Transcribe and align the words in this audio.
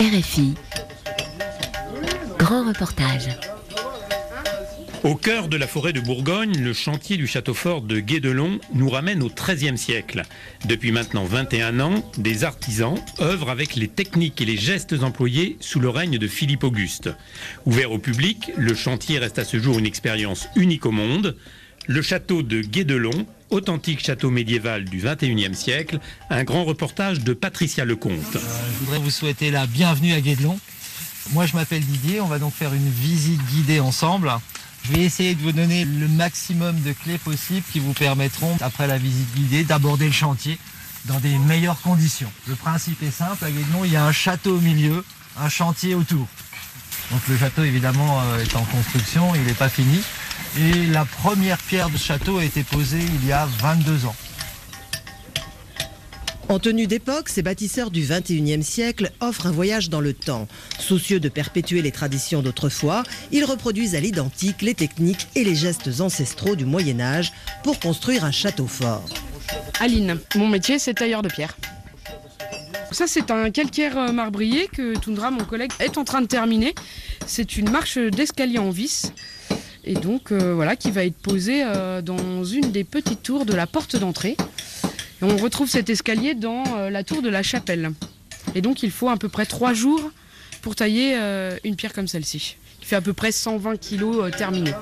RFI. 0.00 0.54
Grand 2.38 2.66
reportage. 2.66 3.28
Au 5.04 5.14
cœur 5.14 5.48
de 5.48 5.58
la 5.58 5.66
forêt 5.66 5.92
de 5.92 6.00
Bourgogne, 6.00 6.56
le 6.58 6.72
chantier 6.72 7.18
du 7.18 7.26
château 7.26 7.52
fort 7.52 7.82
de 7.82 8.00
Guédelon 8.00 8.60
nous 8.72 8.88
ramène 8.88 9.22
au 9.22 9.28
XIIIe 9.28 9.76
siècle. 9.76 10.22
Depuis 10.64 10.90
maintenant 10.90 11.24
21 11.24 11.80
ans, 11.80 12.02
des 12.16 12.44
artisans 12.44 12.94
œuvrent 13.20 13.50
avec 13.50 13.76
les 13.76 13.88
techniques 13.88 14.40
et 14.40 14.46
les 14.46 14.56
gestes 14.56 14.94
employés 15.02 15.58
sous 15.60 15.80
le 15.80 15.90
règne 15.90 16.16
de 16.16 16.28
Philippe 16.28 16.64
Auguste. 16.64 17.10
Ouvert 17.66 17.92
au 17.92 17.98
public, 17.98 18.52
le 18.56 18.74
chantier 18.74 19.18
reste 19.18 19.38
à 19.38 19.44
ce 19.44 19.58
jour 19.58 19.78
une 19.78 19.84
expérience 19.84 20.48
unique 20.56 20.86
au 20.86 20.92
monde. 20.92 21.36
Le 21.86 22.00
château 22.00 22.42
de 22.42 22.62
Guédelon, 22.62 23.26
authentique 23.50 24.04
château 24.04 24.30
médiéval 24.30 24.84
du 24.84 24.98
XXIe 24.98 25.54
siècle, 25.54 25.98
un 26.30 26.44
grand 26.44 26.64
reportage 26.64 27.20
de 27.20 27.32
Patricia 27.32 27.84
Lecomte. 27.84 28.32
Je 28.34 28.84
voudrais 28.84 28.98
vous 28.98 29.10
souhaiter 29.10 29.50
la 29.50 29.66
bienvenue 29.66 30.12
à 30.12 30.20
Guédelon. 30.20 30.58
Moi 31.32 31.46
je 31.46 31.54
m'appelle 31.54 31.84
Didier, 31.84 32.20
on 32.20 32.26
va 32.26 32.38
donc 32.38 32.54
faire 32.54 32.72
une 32.74 32.88
visite 32.88 33.40
guidée 33.46 33.80
ensemble. 33.80 34.32
Je 34.84 34.92
vais 34.92 35.00
essayer 35.00 35.34
de 35.34 35.40
vous 35.42 35.52
donner 35.52 35.84
le 35.84 36.08
maximum 36.08 36.80
de 36.80 36.92
clés 36.92 37.18
possibles 37.18 37.66
qui 37.70 37.80
vous 37.80 37.92
permettront, 37.92 38.56
après 38.60 38.86
la 38.86 38.98
visite 38.98 39.32
guidée, 39.34 39.64
d'aborder 39.64 40.06
le 40.06 40.12
chantier 40.12 40.58
dans 41.04 41.20
des 41.20 41.36
meilleures 41.38 41.80
conditions. 41.80 42.32
Le 42.46 42.54
principe 42.54 43.02
est 43.02 43.10
simple, 43.10 43.44
à 43.44 43.50
Guédelon, 43.50 43.84
il 43.84 43.92
y 43.92 43.96
a 43.96 44.04
un 44.04 44.12
château 44.12 44.56
au 44.56 44.60
milieu, 44.60 45.04
un 45.38 45.48
chantier 45.48 45.94
autour. 45.94 46.26
Donc 47.10 47.20
le 47.28 47.36
château 47.36 47.64
évidemment 47.64 48.20
euh, 48.20 48.42
est 48.42 48.54
en 48.56 48.64
construction, 48.64 49.34
il 49.34 49.42
n'est 49.42 49.54
pas 49.54 49.68
fini. 49.68 50.00
Et 50.58 50.86
la 50.86 51.04
première 51.04 51.58
pierre 51.58 51.90
de 51.90 51.96
château 51.96 52.38
a 52.38 52.44
été 52.44 52.64
posée 52.64 52.98
il 52.98 53.28
y 53.28 53.32
a 53.32 53.46
22 53.46 54.06
ans. 54.06 54.16
En 56.48 56.58
tenue 56.58 56.88
d'époque, 56.88 57.28
ces 57.28 57.42
bâtisseurs 57.42 57.92
du 57.92 58.02
21e 58.02 58.62
siècle 58.62 59.12
offrent 59.20 59.46
un 59.46 59.52
voyage 59.52 59.88
dans 59.88 60.00
le 60.00 60.12
temps. 60.12 60.48
Soucieux 60.80 61.20
de 61.20 61.28
perpétuer 61.28 61.80
les 61.80 61.92
traditions 61.92 62.42
d'autrefois, 62.42 63.04
ils 63.30 63.44
reproduisent 63.44 63.94
à 63.94 64.00
l'identique 64.00 64.60
les 64.62 64.74
techniques 64.74 65.28
et 65.36 65.44
les 65.44 65.54
gestes 65.54 66.00
ancestraux 66.00 66.56
du 66.56 66.64
Moyen 66.64 66.98
Âge 66.98 67.32
pour 67.62 67.78
construire 67.78 68.24
un 68.24 68.32
château 68.32 68.66
fort. 68.66 69.04
Aline, 69.78 70.18
mon 70.34 70.48
métier 70.48 70.80
c'est 70.80 70.94
tailleur 70.94 71.22
de 71.22 71.28
pierre. 71.28 71.56
Ça 72.90 73.06
c'est 73.06 73.30
un 73.30 73.52
calcaire 73.52 73.96
euh, 73.96 74.10
marbrier 74.10 74.66
que 74.66 74.98
Tundra, 74.98 75.30
mon 75.30 75.44
collègue, 75.44 75.70
est 75.78 75.96
en 75.96 76.02
train 76.02 76.20
de 76.20 76.26
terminer. 76.26 76.74
C'est 77.24 77.56
une 77.56 77.70
marche 77.70 77.98
d'escalier 77.98 78.58
en 78.58 78.70
vis 78.70 79.12
et 79.84 79.94
donc 79.94 80.32
euh, 80.32 80.54
voilà 80.54 80.76
qui 80.76 80.90
va 80.90 81.04
être 81.04 81.16
posée 81.16 81.62
euh, 81.64 82.02
dans 82.02 82.44
une 82.44 82.72
des 82.72 82.84
petites 82.84 83.22
tours 83.22 83.46
de 83.46 83.54
la 83.54 83.66
porte 83.66 83.96
d'entrée. 83.96 84.36
On 85.22 85.36
retrouve 85.36 85.68
cet 85.68 85.90
escalier 85.90 86.34
dans 86.34 86.64
euh, 86.76 86.90
la 86.90 87.04
tour 87.04 87.22
de 87.22 87.28
la 87.28 87.42
chapelle. 87.42 87.90
Et 88.54 88.62
donc 88.62 88.82
il 88.82 88.90
faut 88.90 89.08
à 89.08 89.16
peu 89.16 89.28
près 89.28 89.46
trois 89.46 89.74
jours 89.74 90.10
pour 90.62 90.74
tailler 90.74 91.16
une 91.64 91.74
pierre 91.76 91.92
comme 91.92 92.08
celle-ci. 92.08 92.56
Il 92.80 92.86
fait 92.86 92.96
à 92.96 93.00
peu 93.00 93.12
près 93.12 93.32
120 93.32 93.76
kilos 93.76 94.16
euh, 94.20 94.30
terminé. 94.30 94.72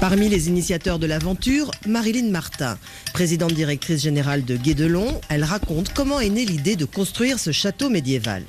Parmi 0.00 0.28
les 0.28 0.48
initiateurs 0.48 0.98
de 0.98 1.06
l'aventure, 1.06 1.70
Marilyn 1.86 2.30
Martin, 2.30 2.78
présidente 3.12 3.52
directrice 3.52 4.00
générale 4.00 4.44
de 4.44 4.56
Guédelon, 4.56 5.20
elle 5.28 5.44
raconte 5.44 5.92
comment 5.92 6.20
est 6.20 6.30
née 6.30 6.46
l'idée 6.46 6.76
de 6.76 6.86
construire 6.86 7.38
ce 7.38 7.52
château 7.52 7.90
médiéval. 7.90 8.44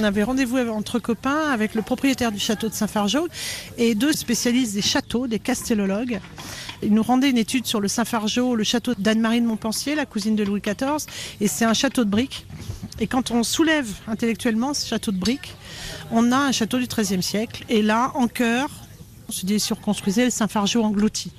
On 0.00 0.04
avait 0.04 0.22
rendez-vous 0.22 0.56
entre 0.70 0.98
copains 0.98 1.50
avec 1.50 1.74
le 1.74 1.82
propriétaire 1.82 2.32
du 2.32 2.38
château 2.38 2.68
de 2.68 2.74
Saint-Fargeau 2.74 3.28
et 3.76 3.94
deux 3.94 4.12
spécialistes 4.12 4.74
des 4.74 4.82
châteaux, 4.82 5.26
des 5.26 5.38
castellologues. 5.38 6.20
Ils 6.82 6.94
nous 6.94 7.02
rendaient 7.02 7.28
une 7.28 7.38
étude 7.38 7.66
sur 7.66 7.78
le 7.78 7.88
Saint-Fargeau, 7.88 8.56
le 8.56 8.64
château 8.64 8.94
d'Anne-Marie 8.96 9.42
de 9.42 9.46
Montpensier, 9.46 9.94
la 9.94 10.06
cousine 10.06 10.34
de 10.34 10.44
Louis 10.44 10.62
XIV, 10.62 11.06
et 11.40 11.46
c'est 11.46 11.66
un 11.66 11.74
château 11.74 12.04
de 12.04 12.10
briques. 12.10 12.46
Et 13.00 13.06
quand 13.06 13.30
on 13.30 13.42
soulève 13.42 13.88
intellectuellement 14.08 14.72
ce 14.72 14.86
château 14.86 15.12
de 15.12 15.18
briques, 15.18 15.54
on 16.10 16.32
a 16.32 16.38
un 16.38 16.52
château 16.52 16.78
du 16.78 16.86
XIIIe 16.86 17.22
siècle. 17.22 17.64
Et 17.68 17.82
là, 17.82 18.12
en 18.14 18.28
cœur, 18.28 18.70
on 19.28 19.32
se 19.32 19.44
dit 19.44 19.60
surconstruisait 19.60 20.24
le 20.24 20.30
Saint-Fargeau 20.30 20.82
englouti. 20.82 21.32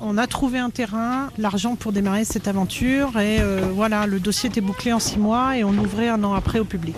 On 0.00 0.18
a 0.18 0.26
trouvé 0.26 0.58
un 0.58 0.70
terrain, 0.70 1.30
l'argent 1.36 1.76
pour 1.76 1.92
démarrer 1.92 2.24
cette 2.24 2.48
aventure, 2.48 3.18
et 3.18 3.40
euh, 3.40 3.70
voilà, 3.72 4.06
le 4.06 4.20
dossier 4.20 4.48
était 4.48 4.60
bouclé 4.60 4.92
en 4.92 4.98
six 4.98 5.18
mois 5.18 5.56
et 5.56 5.64
on 5.64 5.70
ouvrait 5.70 6.08
un 6.08 6.24
an 6.24 6.34
après 6.34 6.58
au 6.58 6.64
public. 6.64 6.96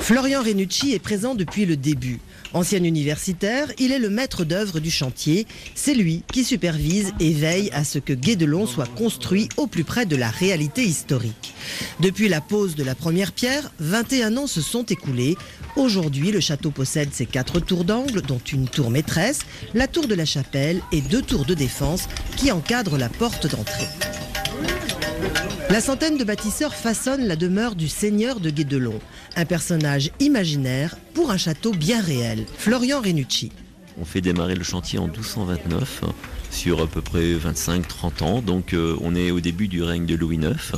Florian 0.00 0.42
Renucci 0.42 0.92
est 0.92 0.98
présent 0.98 1.34
depuis 1.34 1.66
le 1.66 1.76
début. 1.76 2.20
Ancien 2.52 2.82
universitaire, 2.82 3.70
il 3.78 3.92
est 3.92 3.98
le 3.98 4.10
maître 4.10 4.44
d'œuvre 4.44 4.80
du 4.80 4.90
chantier. 4.90 5.46
C'est 5.74 5.94
lui 5.94 6.24
qui 6.32 6.42
supervise 6.42 7.12
et 7.20 7.32
veille 7.32 7.70
à 7.72 7.84
ce 7.84 7.98
que 7.98 8.12
Guédelon 8.12 8.66
soit 8.66 8.92
construit 8.96 9.48
au 9.56 9.66
plus 9.66 9.84
près 9.84 10.06
de 10.06 10.16
la 10.16 10.28
réalité 10.28 10.82
historique. 10.82 11.54
Depuis 12.00 12.28
la 12.28 12.40
pose 12.40 12.74
de 12.74 12.82
la 12.82 12.94
première 12.94 13.32
pierre, 13.32 13.70
21 13.78 14.36
ans 14.36 14.46
se 14.48 14.60
sont 14.60 14.84
écoulés. 14.84 15.36
Aujourd'hui, 15.76 16.32
le 16.32 16.40
château 16.40 16.70
possède 16.70 17.12
ses 17.12 17.26
quatre 17.26 17.60
tours 17.60 17.84
d'angle, 17.84 18.22
dont 18.22 18.40
une 18.52 18.68
tour 18.68 18.90
maîtresse, 18.90 19.40
la 19.74 19.86
tour 19.86 20.08
de 20.08 20.14
la 20.14 20.24
chapelle 20.24 20.80
et 20.90 21.02
deux 21.02 21.22
tours 21.22 21.44
de 21.44 21.54
défense 21.54 22.08
qui 22.36 22.50
encadrent 22.50 22.98
la 22.98 23.10
porte 23.10 23.46
d'entrée. 23.46 23.88
La 25.70 25.80
centaine 25.80 26.18
de 26.18 26.24
bâtisseurs 26.24 26.74
façonnent 26.74 27.28
la 27.28 27.36
demeure 27.36 27.76
du 27.76 27.86
seigneur 27.86 28.40
de 28.40 28.50
Guédelon, 28.50 28.98
un 29.36 29.44
personnage 29.44 30.10
imaginaire 30.18 30.96
pour 31.14 31.30
un 31.30 31.36
château 31.36 31.70
bien 31.70 32.00
réel. 32.02 32.44
Florian 32.58 33.00
Renucci. 33.00 33.52
On 34.00 34.04
fait 34.04 34.20
démarrer 34.20 34.56
le 34.56 34.64
chantier 34.64 34.98
en 34.98 35.06
1229 35.06 36.02
sur 36.50 36.82
à 36.82 36.88
peu 36.88 37.02
près 37.02 37.34
25-30 37.34 38.24
ans. 38.24 38.42
Donc 38.42 38.74
euh, 38.74 38.96
on 39.00 39.14
est 39.14 39.30
au 39.30 39.38
début 39.38 39.68
du 39.68 39.80
règne 39.84 40.06
de 40.06 40.16
Louis 40.16 40.38
IX. 40.38 40.72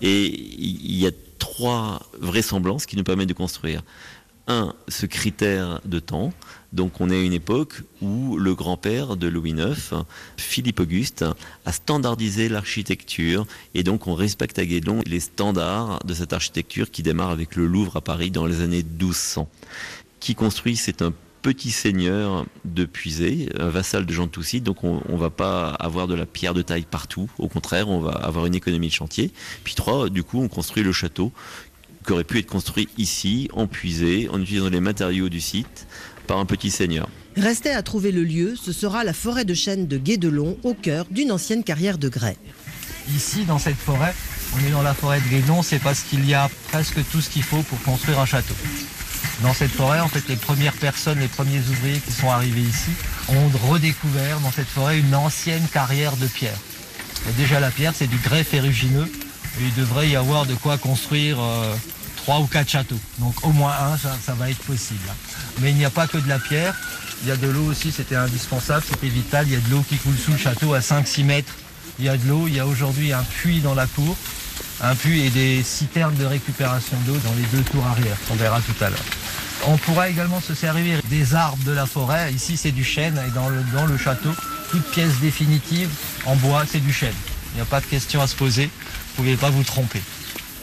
Et 0.00 0.26
il 0.26 0.96
y 0.96 1.06
a 1.06 1.12
trois 1.38 2.02
vraisemblances 2.18 2.86
qui 2.86 2.96
nous 2.96 3.04
permettent 3.04 3.28
de 3.28 3.34
construire. 3.34 3.82
Un, 4.48 4.74
ce 4.88 5.06
critère 5.06 5.80
de 5.84 6.00
temps. 6.00 6.32
Donc 6.72 7.00
on 7.00 7.10
est 7.10 7.16
à 7.16 7.22
une 7.22 7.32
époque 7.32 7.82
où 8.00 8.36
le 8.36 8.54
grand-père 8.54 9.16
de 9.16 9.28
Louis 9.28 9.52
IX, 9.52 10.04
Philippe 10.36 10.80
Auguste, 10.80 11.24
a 11.64 11.72
standardisé 11.72 12.48
l'architecture 12.48 13.46
et 13.74 13.82
donc 13.84 14.06
on 14.06 14.14
respecte 14.14 14.58
à 14.58 14.64
Guédelon 14.64 15.00
les 15.06 15.20
standards 15.20 16.00
de 16.04 16.14
cette 16.14 16.32
architecture 16.32 16.90
qui 16.90 17.02
démarre 17.02 17.30
avec 17.30 17.56
le 17.56 17.66
Louvre 17.66 17.96
à 17.96 18.00
Paris 18.00 18.30
dans 18.30 18.46
les 18.46 18.62
années 18.62 18.82
1200. 18.82 19.48
Qui 20.18 20.34
construit, 20.34 20.76
c'est 20.76 21.02
un 21.02 21.12
petit 21.42 21.72
seigneur 21.72 22.46
de 22.64 22.84
Puisé, 22.84 23.48
un 23.58 23.68
vassal 23.68 24.06
de 24.06 24.12
Jean 24.12 24.26
de 24.26 24.30
Toussy, 24.30 24.60
donc 24.60 24.84
on 24.84 25.02
ne 25.08 25.18
va 25.18 25.30
pas 25.30 25.70
avoir 25.70 26.06
de 26.06 26.14
la 26.14 26.24
pierre 26.24 26.54
de 26.54 26.62
taille 26.62 26.86
partout, 26.88 27.28
au 27.38 27.48
contraire, 27.48 27.88
on 27.88 28.00
va 28.00 28.12
avoir 28.12 28.46
une 28.46 28.54
économie 28.54 28.86
de 28.86 28.92
chantier. 28.92 29.32
Puis 29.64 29.74
trois, 29.74 30.08
du 30.08 30.22
coup, 30.22 30.40
on 30.40 30.48
construit 30.48 30.84
le 30.84 30.92
château 30.92 31.32
qui 32.04 32.12
aurait 32.12 32.24
pu 32.24 32.38
être 32.38 32.46
construit 32.46 32.88
ici, 32.98 33.48
en 33.52 33.66
Puisé, 33.66 34.28
en 34.30 34.40
utilisant 34.40 34.70
les 34.70 34.80
matériaux 34.80 35.28
du 35.28 35.40
site, 35.40 35.86
par 36.26 36.38
un 36.38 36.46
petit 36.46 36.70
seigneur. 36.70 37.08
Restait 37.36 37.72
à 37.72 37.82
trouver 37.82 38.12
le 38.12 38.24
lieu, 38.24 38.54
ce 38.56 38.72
sera 38.72 39.04
la 39.04 39.12
forêt 39.12 39.44
de 39.44 39.54
chêne 39.54 39.86
de 39.86 39.98
Guédelon, 39.98 40.58
au 40.62 40.74
cœur 40.74 41.06
d'une 41.10 41.32
ancienne 41.32 41.64
carrière 41.64 41.98
de 41.98 42.08
grès. 42.08 42.36
Ici, 43.14 43.44
dans 43.44 43.58
cette 43.58 43.76
forêt, 43.76 44.14
on 44.54 44.66
est 44.66 44.70
dans 44.70 44.82
la 44.82 44.94
forêt 44.94 45.20
de 45.20 45.28
Guédelon, 45.28 45.62
c'est 45.62 45.78
parce 45.78 46.00
qu'il 46.00 46.28
y 46.28 46.34
a 46.34 46.50
presque 46.70 46.98
tout 47.10 47.20
ce 47.20 47.30
qu'il 47.30 47.42
faut 47.42 47.62
pour 47.62 47.80
construire 47.82 48.20
un 48.20 48.26
château. 48.26 48.54
Dans 49.42 49.54
cette 49.54 49.70
forêt, 49.70 50.00
en 50.00 50.08
fait, 50.08 50.28
les 50.28 50.36
premières 50.36 50.74
personnes, 50.74 51.18
les 51.18 51.28
premiers 51.28 51.58
ouvriers 51.58 51.98
qui 51.98 52.12
sont 52.12 52.30
arrivés 52.30 52.60
ici 52.60 52.90
ont 53.28 53.68
redécouvert 53.68 54.38
dans 54.40 54.52
cette 54.52 54.68
forêt 54.68 54.98
une 54.98 55.14
ancienne 55.14 55.66
carrière 55.72 56.16
de 56.16 56.26
pierre. 56.26 56.58
Et 57.28 57.32
déjà, 57.32 57.58
la 57.58 57.70
pierre, 57.70 57.92
c'est 57.94 58.06
du 58.06 58.18
grès 58.18 58.44
ferrugineux. 58.44 59.10
Il 59.60 59.74
devrait 59.74 60.08
y 60.08 60.16
avoir 60.16 60.46
de 60.46 60.54
quoi 60.54 60.78
construire 60.78 61.36
euh, 61.40 61.74
trois 62.16 62.40
ou 62.40 62.46
quatre 62.46 62.70
châteaux. 62.70 62.98
Donc 63.18 63.34
au 63.44 63.52
moins 63.52 63.74
un, 63.92 63.98
ça, 63.98 64.16
ça 64.24 64.32
va 64.34 64.50
être 64.50 64.62
possible. 64.62 65.08
Mais 65.60 65.70
il 65.70 65.76
n'y 65.76 65.84
a 65.84 65.90
pas 65.90 66.06
que 66.06 66.18
de 66.18 66.28
la 66.28 66.38
pierre. 66.38 66.74
Il 67.22 67.28
y 67.28 67.30
a 67.30 67.36
de 67.36 67.46
l'eau 67.48 67.66
aussi, 67.70 67.92
c'était 67.92 68.16
indispensable, 68.16 68.82
c'était 68.88 69.08
vital. 69.08 69.46
Il 69.46 69.52
y 69.52 69.56
a 69.56 69.60
de 69.60 69.70
l'eau 69.70 69.84
qui 69.88 69.96
coule 69.96 70.16
sous 70.16 70.32
le 70.32 70.38
château 70.38 70.74
à 70.74 70.80
5-6 70.80 71.24
mètres. 71.24 71.52
Il 71.98 72.04
y 72.04 72.08
a 72.08 72.16
de 72.16 72.26
l'eau. 72.26 72.48
Il 72.48 72.54
y 72.54 72.60
a 72.60 72.66
aujourd'hui 72.66 73.12
un 73.12 73.22
puits 73.22 73.60
dans 73.60 73.74
la 73.74 73.86
cour. 73.86 74.16
Un 74.80 74.96
puits 74.96 75.20
et 75.20 75.30
des 75.30 75.62
citernes 75.62 76.16
de 76.16 76.24
récupération 76.24 76.96
d'eau 77.06 77.16
dans 77.24 77.34
les 77.34 77.44
deux 77.56 77.62
tours 77.70 77.86
arrière. 77.86 78.16
On 78.30 78.34
verra 78.34 78.60
tout 78.60 78.84
à 78.84 78.90
l'heure. 78.90 79.04
On 79.66 79.76
pourra 79.76 80.08
également 80.08 80.40
se 80.40 80.54
servir 80.54 80.98
des 81.08 81.34
arbres 81.34 81.62
de 81.64 81.70
la 81.70 81.86
forêt. 81.86 82.32
Ici, 82.32 82.56
c'est 82.56 82.72
du 82.72 82.82
chêne. 82.82 83.20
Et 83.28 83.30
dans 83.30 83.48
le, 83.48 83.62
dans 83.72 83.86
le 83.86 83.96
château, 83.96 84.30
toute 84.70 84.84
pièce 84.90 85.20
définitive 85.20 85.90
en 86.26 86.34
bois, 86.34 86.64
c'est 86.68 86.80
du 86.80 86.92
chêne. 86.92 87.14
Il 87.52 87.56
n'y 87.56 87.62
a 87.62 87.66
pas 87.66 87.80
de 87.80 87.86
question 87.86 88.20
à 88.20 88.26
se 88.26 88.36
poser. 88.36 88.66
Vous 88.66 89.22
ne 89.22 89.28
pouvez 89.28 89.36
pas 89.36 89.50
vous 89.50 89.62
tromper. 89.62 90.00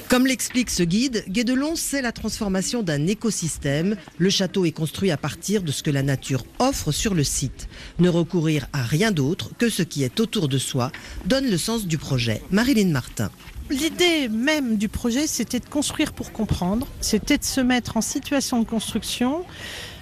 Comme 0.10 0.26
l'explique 0.26 0.72
ce 0.72 0.82
guide, 0.82 1.24
Guédelon, 1.30 1.76
c'est 1.76 2.02
la 2.02 2.12
transformation 2.12 2.82
d'un 2.82 3.06
écosystème. 3.06 3.96
Le 4.18 4.32
château 4.32 4.66
est 4.66 4.72
construit 4.72 5.12
à 5.12 5.18
partir 5.18 5.62
de 5.62 5.72
ce 5.72 5.84
que 5.84 5.92
la 5.92 6.02
nature 6.02 6.46
offre 6.58 6.92
sur 6.92 7.14
le 7.14 7.24
site. 7.24 7.68
Ne 8.00 8.10
recourir 8.10 8.66
à 8.74 8.82
rien 8.82 9.12
d'autre 9.12 9.52
que 9.60 9.70
ce 9.70 9.84
qui 9.84 10.04
est 10.04 10.20
autour 10.20 10.48
de 10.48 10.58
soi 10.58 10.92
donne 11.26 11.48
le 11.48 11.60
sens 11.60 11.86
du 11.86 12.00
projet. 12.00 12.42
Marilyn 12.50 12.90
Martin. 12.90 13.30
L'idée 13.70 14.30
même 14.30 14.78
du 14.78 14.90
projet, 14.90 15.28
c'était 15.28 15.60
de 15.60 15.70
construire 15.70 16.12
pour 16.12 16.32
comprendre, 16.32 16.88
c'était 17.02 17.38
de 17.38 17.44
se 17.44 17.62
mettre 17.62 17.96
en 17.96 18.02
situation 18.02 18.60
de 18.60 18.66
construction, 18.66 19.46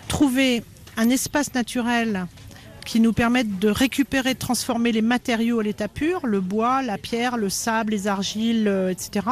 trouver 0.07 0.63
un 0.95 1.09
espace 1.09 1.53
naturel 1.53 2.27
qui 2.87 3.01
nous 3.01 3.11
permettent 3.11 3.59
de 3.59 3.69
récupérer, 3.69 4.33
de 4.33 4.39
transformer 4.39 4.93
les 4.93 5.01
matériaux 5.01 5.59
à 5.59 5.63
l'état 5.63 5.89
pur, 5.89 6.25
le 6.25 6.39
bois, 6.39 6.81
la 6.81 6.97
pierre, 6.97 7.35
le 7.35 7.49
sable, 7.49 7.91
les 7.91 8.07
argiles, 8.07 8.67
euh, 8.67 8.89
etc. 8.89 9.27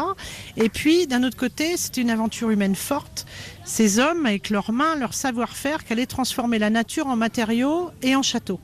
Et 0.58 0.68
puis, 0.68 1.08
d'un 1.08 1.24
autre 1.24 1.38
côté, 1.38 1.78
c'est 1.78 1.96
une 1.98 2.10
aventure 2.10 2.50
humaine 2.50 2.76
forte. 2.76 3.26
Ces 3.64 3.98
hommes, 4.00 4.26
avec 4.26 4.50
leurs 4.50 4.74
mains, 4.74 4.98
leur 4.98 5.14
savoir-faire, 5.14 5.86
qui 5.86 5.94
allaient 5.94 6.06
transformer 6.06 6.60
la 6.60 6.70
nature 6.70 7.08
en 7.08 7.16
matériaux 7.16 7.92
et 8.04 8.16
en 8.16 8.22
châteaux. 8.22 8.60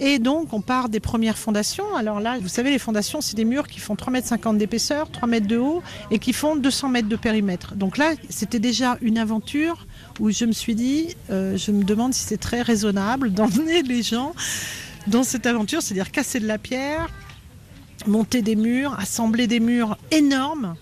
Et 0.00 0.18
donc, 0.18 0.52
on 0.52 0.60
part 0.60 0.88
des 0.88 1.00
premières 1.00 1.38
fondations. 1.38 1.94
Alors 1.94 2.18
là, 2.18 2.38
vous 2.40 2.48
savez, 2.48 2.70
les 2.70 2.80
fondations, 2.80 3.20
c'est 3.20 3.36
des 3.36 3.44
murs 3.44 3.68
qui 3.68 3.78
font 3.78 3.94
3,50 3.94 4.50
m 4.50 4.58
d'épaisseur, 4.58 5.10
3 5.10 5.28
mètres 5.28 5.46
de 5.46 5.56
haut 5.56 5.82
et 6.10 6.18
qui 6.18 6.32
font 6.32 6.56
200 6.56 6.88
mètres 6.88 7.08
de 7.08 7.16
périmètre. 7.16 7.76
Donc 7.76 7.96
là, 7.96 8.12
c'était 8.28 8.58
déjà 8.58 8.98
une 9.00 9.18
aventure 9.18 9.86
où 10.20 10.30
je 10.30 10.44
me 10.44 10.52
suis 10.52 10.74
dit, 10.74 11.16
euh, 11.30 11.56
je 11.56 11.70
me 11.70 11.84
demande 11.84 12.14
si 12.14 12.24
c'est 12.24 12.40
très 12.40 12.62
raisonnable 12.62 13.30
d'emmener 13.34 13.82
les 13.82 14.02
gens 14.02 14.34
dans 15.06 15.22
cette 15.22 15.46
aventure, 15.46 15.82
c'est-à-dire 15.82 16.10
casser 16.10 16.40
de 16.40 16.46
la 16.46 16.58
pierre, 16.58 17.08
monter 18.06 18.42
des 18.42 18.56
murs, 18.56 18.96
assembler 18.98 19.46
des 19.46 19.60
murs 19.60 19.96
énormes. 20.10 20.74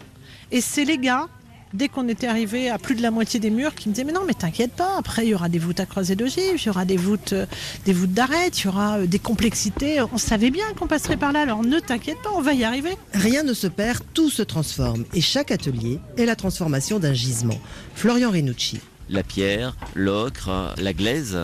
Et 0.53 0.61
c'est 0.61 0.85
les 0.85 0.99
gars 0.99 1.29
dès 1.73 1.88
qu'on 1.88 2.09
était 2.09 2.27
arrivé 2.27 2.69
à 2.69 2.79
plus 2.79 2.94
de 2.94 3.03
la 3.03 3.11
moitié 3.11 3.41
des 3.41 3.50
murs, 3.50 3.75
qui 3.75 3.88
me 3.88 3.94
disaient 3.94 4.05
mais 4.05 4.12
non 4.12 4.23
mais 4.27 4.35
t'inquiète 4.35 4.73
pas, 4.73 4.97
après 4.99 5.27
il 5.27 5.31
y 5.31 5.35
aura 5.35 5.49
des 5.49 5.59
voûtes 5.59 5.81
à 5.81 5.87
croisée 5.87 6.17
d'ogive, 6.17 6.56
il 6.56 6.67
y 6.67 6.69
aura 6.69 6.85
des 6.85 6.97
voûtes, 6.97 7.32
euh, 7.32 7.47
des 7.85 7.93
voûtes 7.93 8.11
il 8.19 8.65
y 8.65 8.69
aura 8.69 8.99
euh, 8.99 9.06
des 9.06 9.19
complexités. 9.19 10.00
On 10.12 10.19
savait 10.19 10.50
bien 10.50 10.65
qu'on 10.79 10.87
passerait 10.87 11.17
par 11.17 11.32
là, 11.32 11.41
alors 11.43 11.62
ne 11.62 11.79
t'inquiète 11.79 12.19
pas, 12.23 12.31
on 12.35 12.43
va 12.43 12.55
y 12.55 12.65
arriver. 12.65 12.97
Rien 13.15 13.43
ne 13.43 13.55
se 13.55 13.67
perd, 13.67 14.00
tout 14.15 14.31
se 14.31 14.43
transforme 14.43 15.05
et 15.15 15.21
chaque 15.21 15.50
atelier 15.50 16.00
est 16.17 16.25
la 16.25 16.37
transformation 16.37 16.99
d'un 16.99 17.15
gisement. 17.15 17.59
Florian 17.94 18.31
Renucci. 18.31 18.81
La 19.10 19.24
pierre, 19.24 19.76
l'ocre, 19.96 20.74
la 20.78 20.92
glaise, 20.92 21.36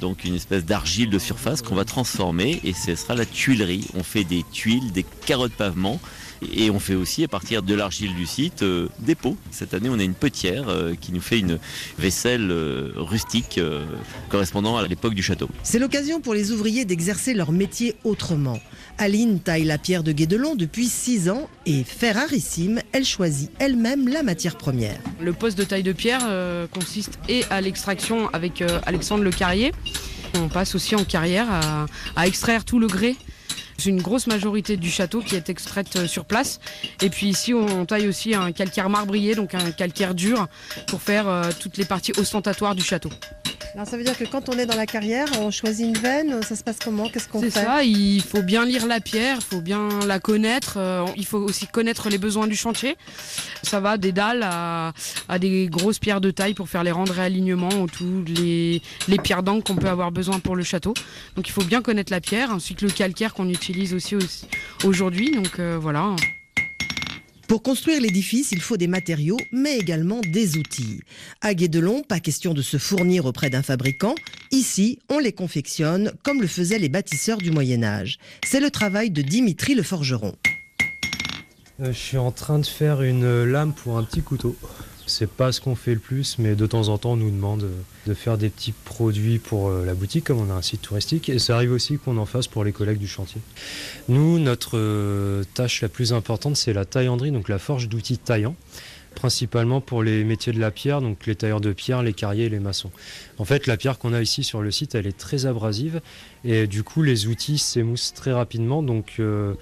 donc 0.00 0.24
une 0.24 0.34
espèce 0.34 0.66
d'argile 0.66 1.08
de 1.08 1.18
surface 1.18 1.62
qu'on 1.62 1.74
va 1.74 1.86
transformer 1.86 2.60
et 2.64 2.74
ce 2.74 2.94
sera 2.94 3.14
la 3.14 3.24
tuilerie. 3.24 3.86
On 3.94 4.02
fait 4.02 4.24
des 4.24 4.44
tuiles, 4.52 4.92
des 4.92 5.06
carreaux 5.24 5.48
de 5.48 5.54
pavement 5.54 5.98
et 6.52 6.70
on 6.70 6.78
fait 6.78 6.94
aussi 6.94 7.24
à 7.24 7.28
partir 7.28 7.62
de 7.62 7.74
l'argile 7.74 8.14
du 8.14 8.26
site 8.26 8.62
euh, 8.62 8.88
des 8.98 9.14
pots. 9.14 9.36
Cette 9.50 9.74
année, 9.74 9.88
on 9.90 9.98
a 9.98 10.02
une 10.02 10.14
petière 10.14 10.68
euh, 10.68 10.94
qui 11.00 11.12
nous 11.12 11.20
fait 11.20 11.38
une 11.38 11.58
vaisselle 11.98 12.50
euh, 12.50 12.92
rustique 12.96 13.60
correspondant 14.28 14.76
à 14.76 14.86
l'époque 14.86 15.14
du 15.14 15.22
château. 15.22 15.48
C'est 15.62 15.78
l'occasion 15.78 16.20
pour 16.20 16.34
les 16.34 16.52
ouvriers 16.52 16.84
d'exercer 16.84 17.34
leur 17.34 17.52
métier 17.52 17.96
autrement. 18.04 18.58
Aline 18.98 19.40
taille 19.40 19.64
la 19.64 19.78
pierre 19.78 20.02
de 20.02 20.12
Guédelon 20.12 20.54
depuis 20.54 20.86
6 20.86 21.28
ans 21.30 21.48
et 21.66 21.84
fait 21.84 22.12
rarissime, 22.12 22.80
elle 22.92 23.04
choisit 23.04 23.50
elle-même 23.58 24.08
la 24.08 24.22
matière 24.22 24.56
première. 24.56 24.98
Le 25.20 25.32
poste 25.32 25.58
de 25.58 25.64
taille 25.64 25.82
de 25.82 25.92
pierre 25.92 26.20
consiste 26.72 27.18
et 27.28 27.44
à 27.50 27.60
l'extraction 27.60 28.28
avec 28.32 28.62
Alexandre 28.86 29.24
Le 29.24 29.30
Carrier. 29.30 29.72
On 30.40 30.48
passe 30.48 30.74
aussi 30.74 30.94
en 30.94 31.04
carrière 31.04 31.46
à, 31.50 31.86
à 32.16 32.26
extraire 32.26 32.64
tout 32.64 32.78
le 32.78 32.86
grès 32.86 33.16
c'est 33.78 33.90
une 33.90 34.02
grosse 34.02 34.26
majorité 34.26 34.76
du 34.76 34.90
château 34.90 35.20
qui 35.20 35.36
est 35.36 35.48
extraite 35.48 35.96
euh, 35.96 36.06
sur 36.06 36.24
place. 36.24 36.60
Et 37.00 37.10
puis 37.10 37.28
ici, 37.28 37.54
on 37.54 37.84
taille 37.86 38.08
aussi 38.08 38.34
un 38.34 38.52
calcaire 38.52 38.88
marbrier, 38.88 39.34
donc 39.34 39.54
un 39.54 39.70
calcaire 39.70 40.14
dur, 40.14 40.46
pour 40.86 41.02
faire 41.02 41.28
euh, 41.28 41.50
toutes 41.58 41.76
les 41.76 41.84
parties 41.84 42.12
ostentatoires 42.18 42.74
du 42.74 42.82
château. 42.82 43.10
Alors 43.74 43.88
ça 43.88 43.96
veut 43.96 44.04
dire 44.04 44.16
que 44.16 44.24
quand 44.24 44.48
on 44.48 44.52
est 44.52 44.66
dans 44.66 44.76
la 44.76 44.86
carrière, 44.86 45.26
on 45.40 45.50
choisit 45.50 45.84
une 45.84 45.98
veine, 45.98 46.42
ça 46.44 46.54
se 46.54 46.62
passe 46.62 46.76
comment? 46.82 47.08
Qu'est-ce 47.08 47.28
qu'on 47.28 47.40
fait? 47.40 47.50
C'est 47.50 47.64
ça, 47.64 47.82
il 47.82 48.22
faut 48.22 48.42
bien 48.42 48.64
lire 48.64 48.86
la 48.86 49.00
pierre, 49.00 49.38
il 49.40 49.44
faut 49.44 49.60
bien 49.60 49.88
la 50.06 50.20
connaître, 50.20 50.74
euh, 50.76 51.04
il 51.16 51.26
faut 51.26 51.38
aussi 51.38 51.66
connaître 51.66 52.08
les 52.08 52.18
besoins 52.18 52.46
du 52.46 52.54
chantier. 52.54 52.96
Ça 53.64 53.80
va 53.80 53.96
des 53.96 54.12
dalles 54.12 54.44
à, 54.44 54.92
des 55.40 55.66
grosses 55.66 55.98
pierres 55.98 56.20
de 56.20 56.30
taille 56.30 56.54
pour 56.54 56.68
faire 56.68 56.84
les 56.84 56.92
rendre 56.92 57.12
réalignements 57.12 57.80
ou 57.80 57.88
toutes 57.88 58.28
les, 58.28 58.80
les 59.08 59.18
pierres 59.18 59.42
d'encre 59.42 59.64
qu'on 59.64 59.74
peut 59.74 59.88
avoir 59.88 60.12
besoin 60.12 60.38
pour 60.38 60.54
le 60.54 60.62
château. 60.62 60.94
Donc 61.34 61.48
il 61.48 61.52
faut 61.52 61.64
bien 61.64 61.82
connaître 61.82 62.12
la 62.12 62.20
pierre, 62.20 62.50
que 62.76 62.84
le 62.84 62.92
calcaire 62.92 63.34
qu'on 63.34 63.48
utilise 63.48 63.63
aussi, 63.92 64.16
aujourd'hui. 64.84 65.30
Donc 65.30 65.58
euh, 65.58 65.78
voilà. 65.80 66.14
Pour 67.48 67.62
construire 67.62 68.00
l'édifice, 68.00 68.52
il 68.52 68.60
faut 68.60 68.76
des 68.76 68.86
matériaux, 68.86 69.36
mais 69.52 69.76
également 69.76 70.20
des 70.22 70.56
outils. 70.56 71.00
À 71.42 71.52
Guédelon, 71.54 72.02
pas 72.02 72.18
question 72.18 72.54
de 72.54 72.62
se 72.62 72.78
fournir 72.78 73.26
auprès 73.26 73.50
d'un 73.50 73.62
fabricant. 73.62 74.14
Ici, 74.50 74.98
on 75.10 75.18
les 75.18 75.32
confectionne 75.32 76.12
comme 76.22 76.40
le 76.40 76.46
faisaient 76.46 76.78
les 76.78 76.88
bâtisseurs 76.88 77.38
du 77.38 77.50
Moyen 77.50 77.82
Âge. 77.82 78.18
C'est 78.44 78.60
le 78.60 78.70
travail 78.70 79.10
de 79.10 79.20
Dimitri 79.20 79.74
le 79.74 79.82
forgeron. 79.82 80.34
Euh, 81.80 81.92
je 81.92 81.98
suis 81.98 82.18
en 82.18 82.32
train 82.32 82.58
de 82.58 82.66
faire 82.66 83.02
une 83.02 83.44
lame 83.44 83.74
pour 83.74 83.98
un 83.98 84.04
petit 84.04 84.22
couteau. 84.22 84.56
C'est 85.06 85.30
pas 85.30 85.52
ce 85.52 85.60
qu'on 85.60 85.74
fait 85.74 85.94
le 85.94 86.00
plus, 86.00 86.38
mais 86.38 86.54
de 86.54 86.66
temps 86.66 86.88
en 86.88 86.98
temps, 86.98 87.12
on 87.12 87.16
nous 87.16 87.30
demande 87.30 87.68
de 88.06 88.14
faire 88.14 88.38
des 88.38 88.48
petits 88.48 88.72
produits 88.72 89.38
pour 89.38 89.68
euh, 89.68 89.84
la 89.84 89.94
boutique, 89.94 90.24
comme 90.24 90.38
on 90.38 90.50
a 90.50 90.54
un 90.54 90.62
site 90.62 90.82
touristique. 90.82 91.28
Et 91.28 91.38
ça 91.38 91.56
arrive 91.56 91.72
aussi 91.72 91.98
qu'on 91.98 92.16
en 92.16 92.26
fasse 92.26 92.46
pour 92.46 92.64
les 92.64 92.72
collègues 92.72 92.98
du 92.98 93.08
chantier. 93.08 93.40
Nous, 94.08 94.38
notre 94.38 94.78
euh, 94.78 95.44
tâche 95.54 95.82
la 95.82 95.88
plus 95.88 96.12
importante, 96.12 96.56
c'est 96.56 96.72
la 96.72 96.84
taillanderie, 96.84 97.32
donc 97.32 97.48
la 97.48 97.58
forge 97.58 97.88
d'outils 97.88 98.18
taillants 98.18 98.56
principalement 99.14 99.80
pour 99.80 100.02
les 100.02 100.24
métiers 100.24 100.52
de 100.52 100.60
la 100.60 100.70
pierre, 100.70 101.00
donc 101.00 101.24
les 101.26 101.36
tailleurs 101.36 101.60
de 101.60 101.72
pierre, 101.72 102.02
les 102.02 102.12
carriers 102.12 102.46
et 102.46 102.48
les 102.48 102.58
maçons. 102.58 102.90
En 103.38 103.44
fait, 103.44 103.66
la 103.66 103.76
pierre 103.76 103.98
qu'on 103.98 104.12
a 104.12 104.20
ici 104.20 104.44
sur 104.44 104.60
le 104.60 104.70
site, 104.70 104.94
elle 104.94 105.06
est 105.06 105.16
très 105.16 105.46
abrasive 105.46 106.00
et 106.44 106.66
du 106.66 106.82
coup, 106.82 107.02
les 107.02 107.26
outils 107.28 107.58
s'émoussent 107.58 108.12
très 108.12 108.32
rapidement. 108.32 108.82
Donc, 108.82 109.14
euh, 109.20 109.54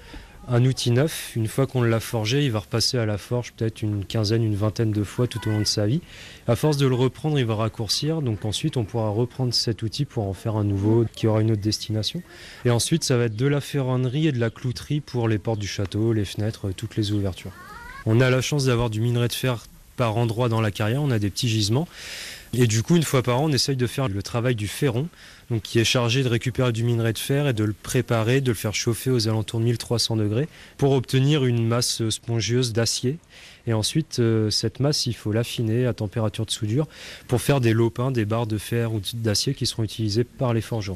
un 0.47 0.65
outil 0.65 0.91
neuf, 0.91 1.33
une 1.35 1.47
fois 1.47 1.67
qu'on 1.67 1.81
l'a 1.81 1.99
forgé, 1.99 2.43
il 2.43 2.51
va 2.51 2.59
repasser 2.59 2.97
à 2.97 3.05
la 3.05 3.17
forge 3.17 3.53
peut-être 3.53 3.81
une 3.81 4.03
quinzaine, 4.03 4.43
une 4.43 4.55
vingtaine 4.55 4.91
de 4.91 5.03
fois 5.03 5.27
tout 5.27 5.39
au 5.47 5.51
long 5.51 5.59
de 5.59 5.65
sa 5.65 5.87
vie. 5.87 6.01
À 6.47 6.55
force 6.55 6.77
de 6.77 6.85
le 6.85 6.95
reprendre, 6.95 7.39
il 7.39 7.45
va 7.45 7.55
raccourcir, 7.55 8.21
donc 8.21 8.43
ensuite 8.43 8.75
on 8.75 8.83
pourra 8.83 9.09
reprendre 9.09 9.53
cet 9.53 9.83
outil 9.83 10.05
pour 10.05 10.27
en 10.27 10.33
faire 10.33 10.55
un 10.55 10.63
nouveau 10.63 11.05
qui 11.15 11.27
aura 11.27 11.41
une 11.41 11.51
autre 11.51 11.61
destination. 11.61 12.21
Et 12.65 12.71
ensuite, 12.71 13.03
ça 13.03 13.17
va 13.17 13.25
être 13.25 13.35
de 13.35 13.47
la 13.47 13.61
ferronnerie 13.61 14.27
et 14.27 14.31
de 14.31 14.39
la 14.39 14.49
clouterie 14.49 14.99
pour 14.99 15.27
les 15.27 15.37
portes 15.37 15.59
du 15.59 15.67
château, 15.67 16.11
les 16.11 16.25
fenêtres, 16.25 16.71
toutes 16.71 16.97
les 16.97 17.13
ouvertures. 17.13 17.51
On 18.05 18.19
a 18.19 18.29
la 18.29 18.41
chance 18.41 18.65
d'avoir 18.65 18.89
du 18.89 18.99
minerai 18.99 19.29
de 19.29 19.33
fer 19.33 19.65
par 19.95 20.17
endroit 20.17 20.49
dans 20.49 20.61
la 20.61 20.71
carrière, 20.71 21.01
on 21.01 21.11
a 21.11 21.19
des 21.19 21.29
petits 21.29 21.47
gisements. 21.47 21.87
Et 22.55 22.67
du 22.67 22.83
coup, 22.83 22.95
une 22.95 23.03
fois 23.03 23.23
par 23.23 23.39
an, 23.39 23.45
on 23.45 23.51
essaye 23.51 23.75
de 23.75 23.87
faire 23.87 24.07
le 24.07 24.21
travail 24.21 24.53
du 24.53 24.67
ferron, 24.67 25.07
donc 25.49 25.63
qui 25.63 25.79
est 25.79 25.83
chargé 25.83 26.21
de 26.21 26.29
récupérer 26.29 26.71
du 26.71 26.83
minerai 26.83 27.11
de 27.11 27.17
fer 27.17 27.47
et 27.47 27.53
de 27.53 27.63
le 27.63 27.73
préparer, 27.73 28.41
de 28.41 28.51
le 28.51 28.55
faire 28.55 28.75
chauffer 28.75 29.09
aux 29.09 29.27
alentours 29.27 29.59
de 29.59 29.65
1300 29.65 30.17
degrés 30.17 30.47
pour 30.77 30.91
obtenir 30.91 31.45
une 31.45 31.65
masse 31.65 32.07
spongieuse 32.09 32.71
d'acier. 32.71 33.17
Et 33.65 33.73
ensuite, 33.73 34.19
euh, 34.19 34.51
cette 34.51 34.79
masse, 34.79 35.07
il 35.07 35.13
faut 35.13 35.31
l'affiner 35.31 35.87
à 35.87 35.93
température 35.93 36.45
de 36.45 36.51
soudure 36.51 36.87
pour 37.27 37.41
faire 37.41 37.59
des 37.59 37.73
lopins, 37.73 38.11
des 38.11 38.25
barres 38.25 38.47
de 38.47 38.59
fer 38.59 38.93
ou 38.93 39.01
d'acier 39.15 39.55
qui 39.55 39.65
seront 39.65 39.83
utilisés 39.83 40.23
par 40.23 40.53
les 40.53 40.61
forgerons. 40.61 40.95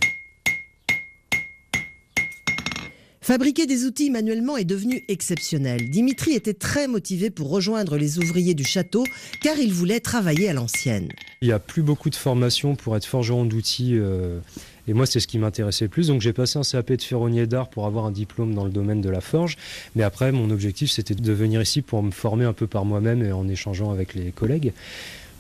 Fabriquer 3.27 3.65
des 3.65 3.83
outils 3.83 4.09
manuellement 4.09 4.55
est 4.55 4.63
devenu 4.63 5.03
exceptionnel. 5.09 5.89
Dimitri 5.89 6.31
était 6.31 6.53
très 6.53 6.87
motivé 6.87 7.29
pour 7.29 7.49
rejoindre 7.49 7.97
les 7.97 8.19
ouvriers 8.19 8.53
du 8.53 8.63
château 8.63 9.03
car 9.41 9.57
il 9.59 9.73
voulait 9.73 9.99
travailler 9.99 10.47
à 10.47 10.53
l'ancienne. 10.53 11.09
Il 11.41 11.49
n'y 11.49 11.53
a 11.53 11.59
plus 11.59 11.81
beaucoup 11.81 12.09
de 12.09 12.15
formations 12.15 12.77
pour 12.77 12.95
être 12.95 13.03
forgeron 13.03 13.43
d'outils. 13.43 13.97
Euh, 13.97 14.39
et 14.87 14.93
moi, 14.93 15.05
c'est 15.05 15.19
ce 15.19 15.27
qui 15.27 15.39
m'intéressait 15.39 15.83
le 15.83 15.89
plus. 15.89 16.07
Donc, 16.07 16.21
j'ai 16.21 16.31
passé 16.31 16.57
un 16.57 16.61
CAP 16.61 16.93
de 16.93 17.01
ferronnier 17.01 17.47
d'art 17.47 17.69
pour 17.69 17.85
avoir 17.85 18.05
un 18.05 18.11
diplôme 18.11 18.55
dans 18.55 18.63
le 18.63 18.71
domaine 18.71 19.01
de 19.01 19.09
la 19.09 19.19
forge. 19.19 19.57
Mais 19.97 20.03
après, 20.03 20.31
mon 20.31 20.49
objectif, 20.49 20.89
c'était 20.89 21.13
de 21.13 21.33
venir 21.33 21.61
ici 21.61 21.81
pour 21.81 22.01
me 22.03 22.11
former 22.11 22.45
un 22.45 22.53
peu 22.53 22.65
par 22.65 22.85
moi-même 22.85 23.21
et 23.21 23.33
en 23.33 23.49
échangeant 23.49 23.91
avec 23.91 24.13
les 24.13 24.31
collègues. 24.31 24.71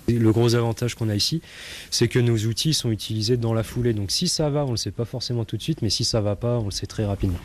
Le 0.09 0.31
gros 0.33 0.55
avantage 0.55 0.95
qu'on 0.95 1.07
a 1.07 1.15
ici, 1.15 1.41
c'est 1.89 2.09
que 2.09 2.19
nos 2.19 2.35
outils 2.35 2.73
sont 2.73 2.91
utilisés 2.91 3.37
dans 3.37 3.53
la 3.53 3.63
foulée. 3.63 3.93
Donc 3.93 4.11
si 4.11 4.27
ça 4.27 4.49
va, 4.49 4.63
on 4.63 4.67
ne 4.67 4.71
le 4.71 4.77
sait 4.77 4.91
pas 4.91 5.05
forcément 5.05 5.45
tout 5.45 5.55
de 5.55 5.61
suite, 5.61 5.81
mais 5.81 5.89
si 5.89 6.03
ça 6.03 6.19
va 6.19 6.35
pas, 6.35 6.59
on 6.59 6.65
le 6.65 6.71
sait 6.71 6.85
très 6.85 7.05
rapidement. 7.05 7.39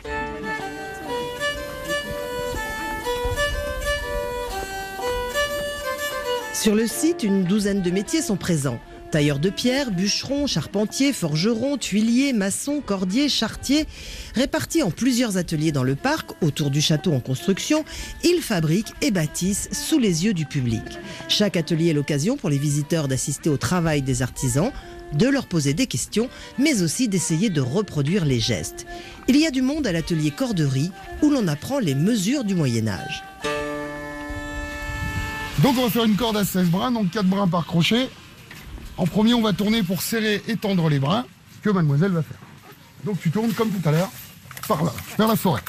Sur 6.63 6.75
le 6.75 6.87
site, 6.87 7.23
une 7.23 7.43
douzaine 7.43 7.81
de 7.81 7.91
métiers 7.91 8.21
sont 8.21 8.37
présents. 8.37 8.79
Tailleurs 9.11 9.39
de 9.39 9.49
pierre, 9.49 9.91
bûcherons, 9.91 10.47
charpentiers, 10.47 11.11
forgerons, 11.11 11.75
tuiliers, 11.75 12.31
maçons, 12.31 12.79
cordiers, 12.79 13.27
chartiers. 13.27 13.85
Répartis 14.33 14.81
en 14.81 14.89
plusieurs 14.89 15.35
ateliers 15.35 15.73
dans 15.73 15.83
le 15.83 15.95
parc, 15.95 16.41
autour 16.41 16.69
du 16.69 16.79
château 16.79 17.11
en 17.11 17.19
construction, 17.19 17.83
ils 18.23 18.41
fabriquent 18.41 18.93
et 19.01 19.11
bâtissent 19.11 19.67
sous 19.73 19.99
les 19.99 20.23
yeux 20.23 20.33
du 20.33 20.45
public. 20.45 20.83
Chaque 21.27 21.57
atelier 21.57 21.89
est 21.89 21.93
l'occasion 21.93 22.37
pour 22.37 22.49
les 22.49 22.57
visiteurs 22.57 23.09
d'assister 23.09 23.49
au 23.49 23.57
travail 23.57 24.01
des 24.01 24.21
artisans, 24.21 24.71
de 25.11 25.27
leur 25.27 25.47
poser 25.47 25.73
des 25.73 25.87
questions, 25.87 26.29
mais 26.57 26.81
aussi 26.81 27.09
d'essayer 27.09 27.49
de 27.49 27.59
reproduire 27.59 28.23
les 28.23 28.39
gestes. 28.39 28.85
Il 29.27 29.35
y 29.35 29.45
a 29.45 29.51
du 29.51 29.61
monde 29.61 29.85
à 29.85 29.91
l'atelier 29.91 30.31
corderie, 30.31 30.91
où 31.23 31.29
l'on 31.29 31.49
apprend 31.49 31.79
les 31.79 31.93
mesures 31.93 32.45
du 32.45 32.55
Moyen 32.55 32.87
Âge. 32.87 33.21
Donc 35.63 35.77
on 35.77 35.83
va 35.83 35.89
faire 35.89 36.03
une 36.03 36.17
corde 36.17 36.35
à 36.35 36.43
16 36.43 36.67
brins, 36.67 36.91
donc 36.91 37.09
4 37.11 37.25
brins 37.25 37.47
par 37.47 37.65
crochet. 37.65 38.09
En 38.97 39.07
premier, 39.07 39.33
on 39.33 39.41
va 39.41 39.53
tourner 39.53 39.81
pour 39.81 40.01
serrer 40.01 40.43
et 40.49 40.57
tendre 40.57 40.89
les 40.89 40.99
brins 40.99 41.25
que 41.61 41.69
mademoiselle 41.69 42.11
va 42.11 42.21
faire. 42.21 42.37
Donc 43.05 43.19
tu 43.21 43.31
tournes 43.31 43.53
comme 43.53 43.71
tout 43.71 43.87
à 43.87 43.91
l'heure, 43.93 44.11
par 44.67 44.83
là, 44.83 44.93
vers 45.17 45.27
la 45.29 45.37
forêt. 45.37 45.61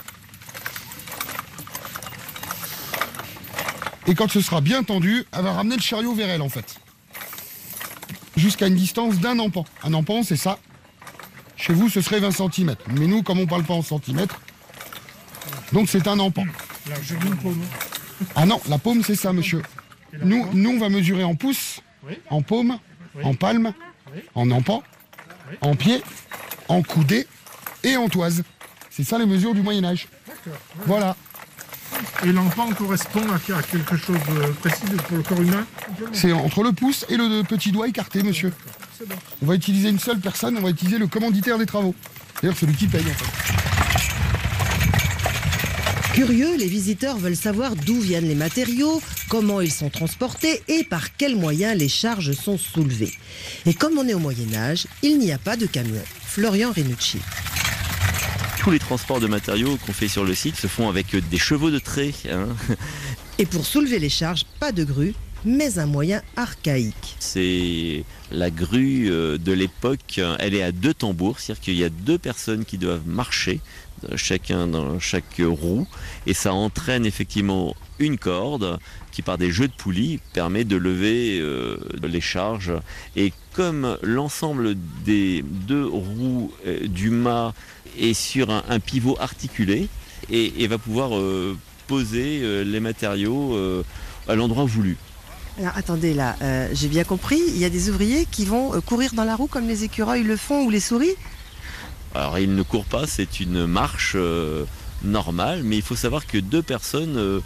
Et 4.08 4.16
quand 4.16 4.28
ce 4.28 4.40
sera 4.40 4.60
bien 4.60 4.82
tendu, 4.82 5.24
elle 5.32 5.44
va 5.44 5.52
ramener 5.52 5.76
le 5.76 5.82
chariot 5.82 6.12
vers 6.12 6.28
elle 6.28 6.42
en 6.42 6.48
fait. 6.48 6.74
Jusqu'à 8.36 8.66
une 8.66 8.74
distance 8.74 9.20
d'un 9.20 9.38
empan. 9.38 9.64
Un 9.84 9.94
empan, 9.94 10.24
c'est 10.24 10.36
ça. 10.36 10.58
Chez 11.56 11.72
vous, 11.72 11.88
ce 11.88 12.00
serait 12.00 12.18
20 12.18 12.32
cm. 12.32 12.74
Mais 12.98 13.06
nous, 13.06 13.22
comme 13.22 13.38
on 13.38 13.46
parle 13.46 13.62
pas 13.62 13.74
en 13.74 13.82
centimètres, 13.82 14.40
donc 15.72 15.88
c'est 15.88 16.08
un 16.08 16.18
empan. 16.18 16.46
Ah 18.34 18.44
non, 18.44 18.60
la 18.68 18.78
paume, 18.78 19.04
c'est 19.04 19.14
ça, 19.14 19.32
monsieur. 19.32 19.62
Nous, 20.22 20.46
nous, 20.52 20.70
on 20.70 20.78
va 20.78 20.88
mesurer 20.88 21.24
en 21.24 21.34
pouces, 21.34 21.80
en 22.30 22.42
paume, 22.42 22.78
en 23.22 23.34
palme, 23.34 23.72
en 24.34 24.50
empan, 24.50 24.82
en 25.60 25.74
pied, 25.74 26.02
en 26.68 26.82
coudé 26.82 27.26
et 27.82 27.96
en 27.96 28.08
toise. 28.08 28.42
C'est 28.90 29.04
ça 29.04 29.18
les 29.18 29.26
mesures 29.26 29.54
du 29.54 29.62
Moyen 29.62 29.84
Âge. 29.84 30.08
Voilà. 30.86 31.16
Et 32.24 32.32
l'empan 32.32 32.68
correspond 32.72 33.22
à 33.32 33.38
quelque 33.38 33.96
chose 33.96 34.18
de 34.28 34.52
précis 34.52 34.84
pour 35.08 35.16
le 35.16 35.22
corps 35.22 35.40
humain 35.40 35.66
C'est 36.12 36.32
entre 36.32 36.62
le 36.62 36.72
pouce 36.72 37.04
et 37.08 37.16
le 37.16 37.42
petit 37.42 37.72
doigt 37.72 37.88
écarté, 37.88 38.22
monsieur. 38.22 38.52
On 39.42 39.46
va 39.46 39.54
utiliser 39.54 39.90
une 39.90 39.98
seule 39.98 40.20
personne, 40.20 40.56
on 40.58 40.62
va 40.62 40.70
utiliser 40.70 40.98
le 40.98 41.06
commanditaire 41.06 41.58
des 41.58 41.66
travaux. 41.66 41.94
D'ailleurs, 42.40 42.56
celui 42.56 42.74
qui 42.74 42.86
paye 42.86 43.02
en 43.02 43.14
fait. 43.14 43.73
Curieux, 46.14 46.56
les 46.56 46.68
visiteurs 46.68 47.16
veulent 47.18 47.34
savoir 47.34 47.74
d'où 47.74 47.98
viennent 47.98 48.28
les 48.28 48.36
matériaux, 48.36 49.02
comment 49.28 49.60
ils 49.60 49.72
sont 49.72 49.90
transportés 49.90 50.62
et 50.68 50.84
par 50.84 51.16
quels 51.16 51.34
moyens 51.34 51.76
les 51.76 51.88
charges 51.88 52.30
sont 52.30 52.56
soulevées. 52.56 53.12
Et 53.66 53.74
comme 53.74 53.98
on 53.98 54.06
est 54.06 54.14
au 54.14 54.20
Moyen 54.20 54.54
Âge, 54.54 54.86
il 55.02 55.18
n'y 55.18 55.32
a 55.32 55.38
pas 55.38 55.56
de 55.56 55.66
camion. 55.66 56.00
Florian 56.24 56.70
Renucci. 56.70 57.18
Tous 58.60 58.70
les 58.70 58.78
transports 58.78 59.18
de 59.18 59.26
matériaux 59.26 59.76
qu'on 59.84 59.92
fait 59.92 60.06
sur 60.06 60.24
le 60.24 60.36
site 60.36 60.54
se 60.54 60.68
font 60.68 60.88
avec 60.88 61.16
des 61.16 61.38
chevaux 61.38 61.72
de 61.72 61.80
trait. 61.80 62.12
hein. 62.30 62.46
Et 63.38 63.46
pour 63.46 63.66
soulever 63.66 63.98
les 63.98 64.08
charges, 64.08 64.44
pas 64.60 64.70
de 64.70 64.84
grue, 64.84 65.14
mais 65.44 65.78
un 65.78 65.86
moyen 65.86 66.22
archaïque. 66.36 67.16
C'est 67.18 68.04
la 68.30 68.50
grue 68.50 69.10
euh, 69.10 69.38
de 69.38 69.52
l'époque, 69.52 70.20
elle 70.38 70.54
est 70.54 70.62
à 70.62 70.72
deux 70.72 70.94
tambours, 70.94 71.38
c'est-à-dire 71.38 71.62
qu'il 71.62 71.74
y 71.74 71.84
a 71.84 71.88
deux 71.88 72.18
personnes 72.18 72.64
qui 72.64 72.78
doivent 72.78 73.06
marcher, 73.06 73.60
chacun 74.16 74.66
dans 74.66 74.98
chaque 75.00 75.40
roue, 75.40 75.86
et 76.26 76.34
ça 76.34 76.52
entraîne 76.52 77.06
effectivement 77.06 77.74
une 77.98 78.18
corde 78.18 78.78
qui 79.12 79.22
par 79.22 79.38
des 79.38 79.50
jeux 79.50 79.68
de 79.68 79.72
poulies 79.72 80.18
permet 80.32 80.64
de 80.64 80.76
lever 80.76 81.38
euh, 81.40 81.76
les 82.02 82.20
charges. 82.20 82.72
Et 83.14 83.32
comme 83.52 83.96
l'ensemble 84.02 84.74
des 85.04 85.42
deux 85.42 85.86
roues 85.86 86.50
euh, 86.66 86.86
du 86.88 87.10
mât 87.10 87.54
est 87.98 88.14
sur 88.14 88.50
un, 88.50 88.80
pivot 88.80 89.16
articulé, 89.20 89.88
et, 90.30 90.66
va 90.66 90.78
pouvoir 90.78 91.16
euh, 91.16 91.56
poser 91.86 92.64
les 92.64 92.80
matériaux 92.80 93.56
à 94.26 94.34
l'endroit 94.34 94.64
voulu. 94.64 94.96
Alors 95.60 95.76
attendez 95.76 96.12
là, 96.12 96.34
j'ai 96.72 96.88
bien 96.88 97.04
compris, 97.04 97.40
il 97.46 97.58
y 97.58 97.64
a 97.64 97.70
des 97.70 97.88
ouvriers 97.88 98.26
qui 98.28 98.44
vont 98.44 98.80
courir 98.80 99.12
dans 99.14 99.22
la 99.22 99.36
roue 99.36 99.46
comme 99.46 99.68
les 99.68 99.84
écureuils 99.84 100.24
le 100.24 100.36
font 100.36 100.64
ou 100.64 100.70
les 100.70 100.80
souris 100.80 101.14
Alors 102.14 102.38
il 102.38 102.54
ne 102.54 102.62
court 102.62 102.84
pas, 102.84 103.06
c'est 103.06 103.40
une 103.40 103.66
marche 103.66 104.12
euh, 104.14 104.64
normale, 105.02 105.62
mais 105.64 105.76
il 105.76 105.82
faut 105.82 105.96
savoir 105.96 106.26
que 106.26 106.38
deux 106.38 106.62
personnes 106.62 107.16
euh, 107.16 107.40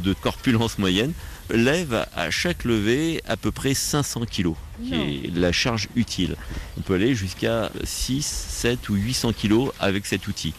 de 0.00 0.14
corpulence 0.14 0.78
moyenne 0.78 1.12
lèvent 1.50 2.06
à 2.16 2.30
chaque 2.30 2.64
levée 2.64 3.20
à 3.26 3.36
peu 3.36 3.52
près 3.52 3.74
500 3.74 4.22
kg, 4.22 4.54
qui 4.82 4.94
est 4.94 5.36
la 5.36 5.52
charge 5.52 5.88
utile. 5.94 6.36
On 6.78 6.80
peut 6.80 6.94
aller 6.94 7.14
jusqu'à 7.14 7.70
6, 7.84 8.24
7 8.24 8.88
ou 8.88 8.94
800 8.94 9.32
kg 9.34 9.68
avec 9.78 10.06
cet 10.06 10.26
outil. 10.26 10.54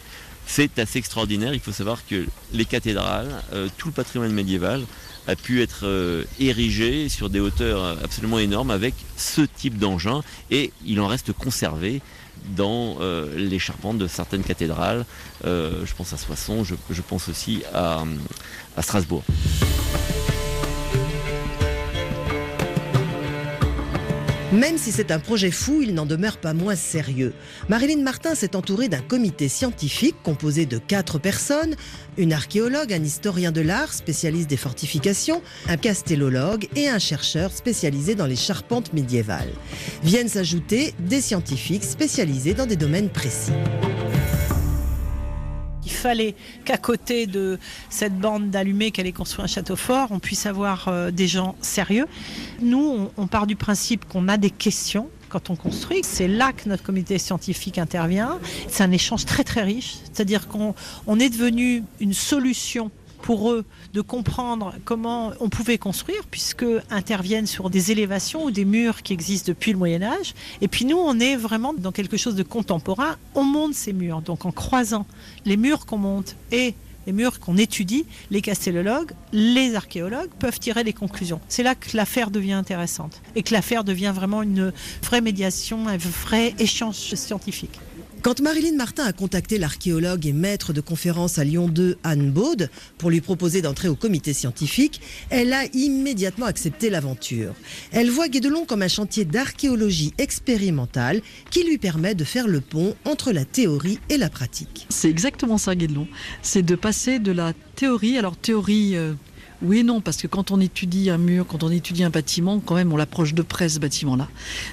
C'est 0.46 0.78
assez 0.78 1.00
extraordinaire, 1.00 1.54
il 1.54 1.60
faut 1.60 1.72
savoir 1.72 2.06
que 2.06 2.24
les 2.52 2.64
cathédrales, 2.64 3.42
euh, 3.52 3.68
tout 3.78 3.88
le 3.88 3.94
patrimoine 3.94 4.30
médiéval 4.30 4.84
a 5.26 5.34
pu 5.34 5.60
être 5.60 5.80
euh, 5.82 6.22
érigé 6.38 7.08
sur 7.08 7.30
des 7.30 7.40
hauteurs 7.40 7.98
absolument 8.04 8.38
énormes 8.38 8.70
avec 8.70 8.94
ce 9.16 9.40
type 9.40 9.76
d'engin 9.76 10.22
et 10.52 10.72
il 10.84 11.00
en 11.00 11.08
reste 11.08 11.32
conservé 11.32 12.00
dans 12.48 12.96
euh, 13.00 13.34
les 13.36 13.58
charpentes 13.58 13.98
de 13.98 14.06
certaines 14.06 14.42
cathédrales. 14.42 15.04
Euh, 15.44 15.84
je 15.84 15.94
pense 15.94 16.12
à 16.12 16.16
Soissons, 16.16 16.64
je, 16.64 16.74
je 16.90 17.02
pense 17.02 17.28
aussi 17.28 17.62
à, 17.72 18.04
à 18.76 18.82
Strasbourg. 18.82 19.22
Même 24.56 24.78
si 24.78 24.90
c'est 24.90 25.10
un 25.10 25.18
projet 25.18 25.50
fou, 25.50 25.82
il 25.82 25.92
n'en 25.92 26.06
demeure 26.06 26.38
pas 26.38 26.54
moins 26.54 26.76
sérieux. 26.76 27.34
Marilyn 27.68 28.02
Martin 28.02 28.34
s'est 28.34 28.56
entourée 28.56 28.88
d'un 28.88 29.02
comité 29.02 29.48
scientifique 29.48 30.16
composé 30.22 30.64
de 30.64 30.78
quatre 30.78 31.18
personnes, 31.18 31.76
une 32.16 32.32
archéologue, 32.32 32.90
un 32.90 33.04
historien 33.04 33.52
de 33.52 33.60
l'art 33.60 33.92
spécialiste 33.92 34.48
des 34.48 34.56
fortifications, 34.56 35.42
un 35.68 35.76
castellologue 35.76 36.68
et 36.74 36.88
un 36.88 36.98
chercheur 36.98 37.52
spécialisé 37.52 38.14
dans 38.14 38.24
les 38.24 38.34
charpentes 38.34 38.94
médiévales. 38.94 39.52
Viennent 40.02 40.30
s'ajouter 40.30 40.94
des 41.00 41.20
scientifiques 41.20 41.84
spécialisés 41.84 42.54
dans 42.54 42.66
des 42.66 42.76
domaines 42.76 43.10
précis. 43.10 43.52
Il 45.96 45.98
fallait 45.98 46.34
qu'à 46.66 46.76
côté 46.76 47.26
de 47.26 47.58
cette 47.88 48.18
bande 48.18 48.50
d'allumés 48.50 48.90
qu'elle 48.90 49.06
ait 49.06 49.12
construit 49.12 49.42
un 49.42 49.46
château 49.46 49.76
fort, 49.76 50.08
on 50.10 50.18
puisse 50.18 50.44
avoir 50.44 50.88
euh, 50.88 51.10
des 51.10 51.26
gens 51.26 51.56
sérieux. 51.62 52.06
Nous, 52.60 52.78
on, 52.78 53.22
on 53.22 53.26
part 53.26 53.46
du 53.46 53.56
principe 53.56 54.04
qu'on 54.04 54.28
a 54.28 54.36
des 54.36 54.50
questions 54.50 55.08
quand 55.30 55.48
on 55.48 55.56
construit. 55.56 56.02
C'est 56.02 56.28
là 56.28 56.52
que 56.52 56.68
notre 56.68 56.82
comité 56.82 57.16
scientifique 57.16 57.78
intervient. 57.78 58.38
C'est 58.68 58.82
un 58.82 58.92
échange 58.92 59.24
très 59.24 59.42
très 59.42 59.62
riche. 59.62 59.96
C'est-à-dire 60.12 60.48
qu'on 60.48 60.74
on 61.06 61.18
est 61.18 61.30
devenu 61.30 61.82
une 61.98 62.12
solution 62.12 62.90
pour 63.26 63.50
eux 63.50 63.64
de 63.92 64.00
comprendre 64.02 64.72
comment 64.84 65.32
on 65.40 65.48
pouvait 65.48 65.78
construire, 65.78 66.22
puisque 66.30 66.64
interviennent 66.90 67.48
sur 67.48 67.70
des 67.70 67.90
élévations 67.90 68.44
ou 68.44 68.52
des 68.52 68.64
murs 68.64 69.02
qui 69.02 69.12
existent 69.12 69.48
depuis 69.48 69.72
le 69.72 69.78
Moyen 69.78 70.00
Âge. 70.04 70.32
Et 70.60 70.68
puis 70.68 70.84
nous, 70.84 70.96
on 70.96 71.18
est 71.18 71.34
vraiment 71.34 71.74
dans 71.74 71.90
quelque 71.90 72.16
chose 72.16 72.36
de 72.36 72.44
contemporain. 72.44 73.16
On 73.34 73.42
monte 73.42 73.74
ces 73.74 73.92
murs, 73.92 74.22
donc 74.22 74.46
en 74.46 74.52
croisant 74.52 75.06
les 75.44 75.56
murs 75.56 75.86
qu'on 75.86 75.98
monte 75.98 76.36
et 76.52 76.76
les 77.08 77.12
murs 77.12 77.40
qu'on 77.40 77.56
étudie, 77.56 78.06
les 78.30 78.42
castellologues, 78.42 79.10
les 79.32 79.74
archéologues 79.74 80.30
peuvent 80.38 80.60
tirer 80.60 80.84
des 80.84 80.92
conclusions. 80.92 81.40
C'est 81.48 81.64
là 81.64 81.74
que 81.74 81.96
l'affaire 81.96 82.30
devient 82.30 82.52
intéressante 82.52 83.22
et 83.34 83.42
que 83.42 83.52
l'affaire 83.52 83.82
devient 83.82 84.12
vraiment 84.14 84.42
une 84.42 84.72
vraie 85.02 85.20
médiation, 85.20 85.88
un 85.88 85.96
vrai 85.96 86.54
échange 86.60 86.94
scientifique. 86.94 87.80
Quand 88.22 88.40
Marilyn 88.40 88.76
Martin 88.76 89.04
a 89.04 89.12
contacté 89.12 89.56
l'archéologue 89.58 90.26
et 90.26 90.32
maître 90.32 90.72
de 90.72 90.80
conférence 90.80 91.38
à 91.38 91.44
Lyon 91.44 91.68
2, 91.68 91.98
Anne 92.02 92.32
Baud, 92.32 92.68
pour 92.98 93.10
lui 93.10 93.20
proposer 93.20 93.62
d'entrer 93.62 93.88
au 93.88 93.94
comité 93.94 94.32
scientifique, 94.32 95.00
elle 95.30 95.52
a 95.52 95.64
immédiatement 95.74 96.46
accepté 96.46 96.90
l'aventure. 96.90 97.54
Elle 97.92 98.10
voit 98.10 98.28
Guédelon 98.28 98.64
comme 98.64 98.82
un 98.82 98.88
chantier 98.88 99.24
d'archéologie 99.24 100.12
expérimentale 100.18 101.20
qui 101.50 101.62
lui 101.62 101.78
permet 101.78 102.14
de 102.14 102.24
faire 102.24 102.48
le 102.48 102.60
pont 102.60 102.96
entre 103.04 103.32
la 103.32 103.44
théorie 103.44 104.00
et 104.08 104.16
la 104.16 104.28
pratique. 104.28 104.86
C'est 104.88 105.10
exactement 105.10 105.58
ça, 105.58 105.76
Guédelon. 105.76 106.08
C'est 106.42 106.62
de 106.62 106.74
passer 106.74 107.18
de 107.18 107.32
la 107.32 107.52
théorie, 107.76 108.18
alors 108.18 108.36
théorie, 108.36 108.96
euh, 108.96 109.14
oui 109.62 109.78
et 109.78 109.82
non, 109.82 110.00
parce 110.00 110.18
que 110.18 110.26
quand 110.26 110.50
on 110.50 110.60
étudie 110.60 111.08
un 111.10 111.18
mur, 111.18 111.46
quand 111.46 111.62
on 111.62 111.70
étudie 111.70 112.04
un 112.04 112.10
bâtiment, 112.10 112.60
quand 112.60 112.74
même, 112.74 112.92
on 112.92 112.96
l'approche 112.96 113.34
de 113.34 113.42
près, 113.42 113.68
ce 113.68 113.78
bâtiment-là. 113.78 114.28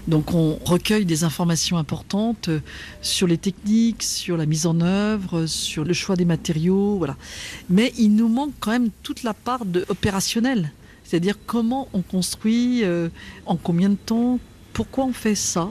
Donc 0.08 0.34
on 0.34 0.60
recueille 0.66 1.06
des 1.06 1.24
informations 1.24 1.78
importantes 1.78 2.50
euh, 2.50 2.60
sur 3.02 3.28
les 3.28 3.38
techniques, 3.38 4.04
sur 4.04 4.36
la 4.36 4.46
mise 4.46 4.66
en 4.66 4.82
œuvre, 4.82 5.46
sur 5.46 5.84
le 5.84 5.94
choix 5.94 6.16
des 6.16 6.26
matériaux, 6.26 6.98
voilà. 6.98 7.16
Mais 7.70 7.94
il 7.98 8.16
nous 8.16 8.28
manque 8.28 8.54
quand 8.60 8.72
même 8.72 8.90
toute 9.04 9.24
la 9.24 9.34
part 9.34 9.66
de 9.66 9.86
opérationnelle. 9.90 10.72
C'est-à-dire 11.04 11.38
comment 11.46 11.88
on 11.94 12.02
construit, 12.02 12.84
euh, 12.84 13.10
en 13.46 13.56
combien 13.56 13.90
de 13.90 13.96
temps, 13.96 14.40
pourquoi 14.74 15.06
on 15.06 15.14
fait 15.14 15.36
ça 15.36 15.70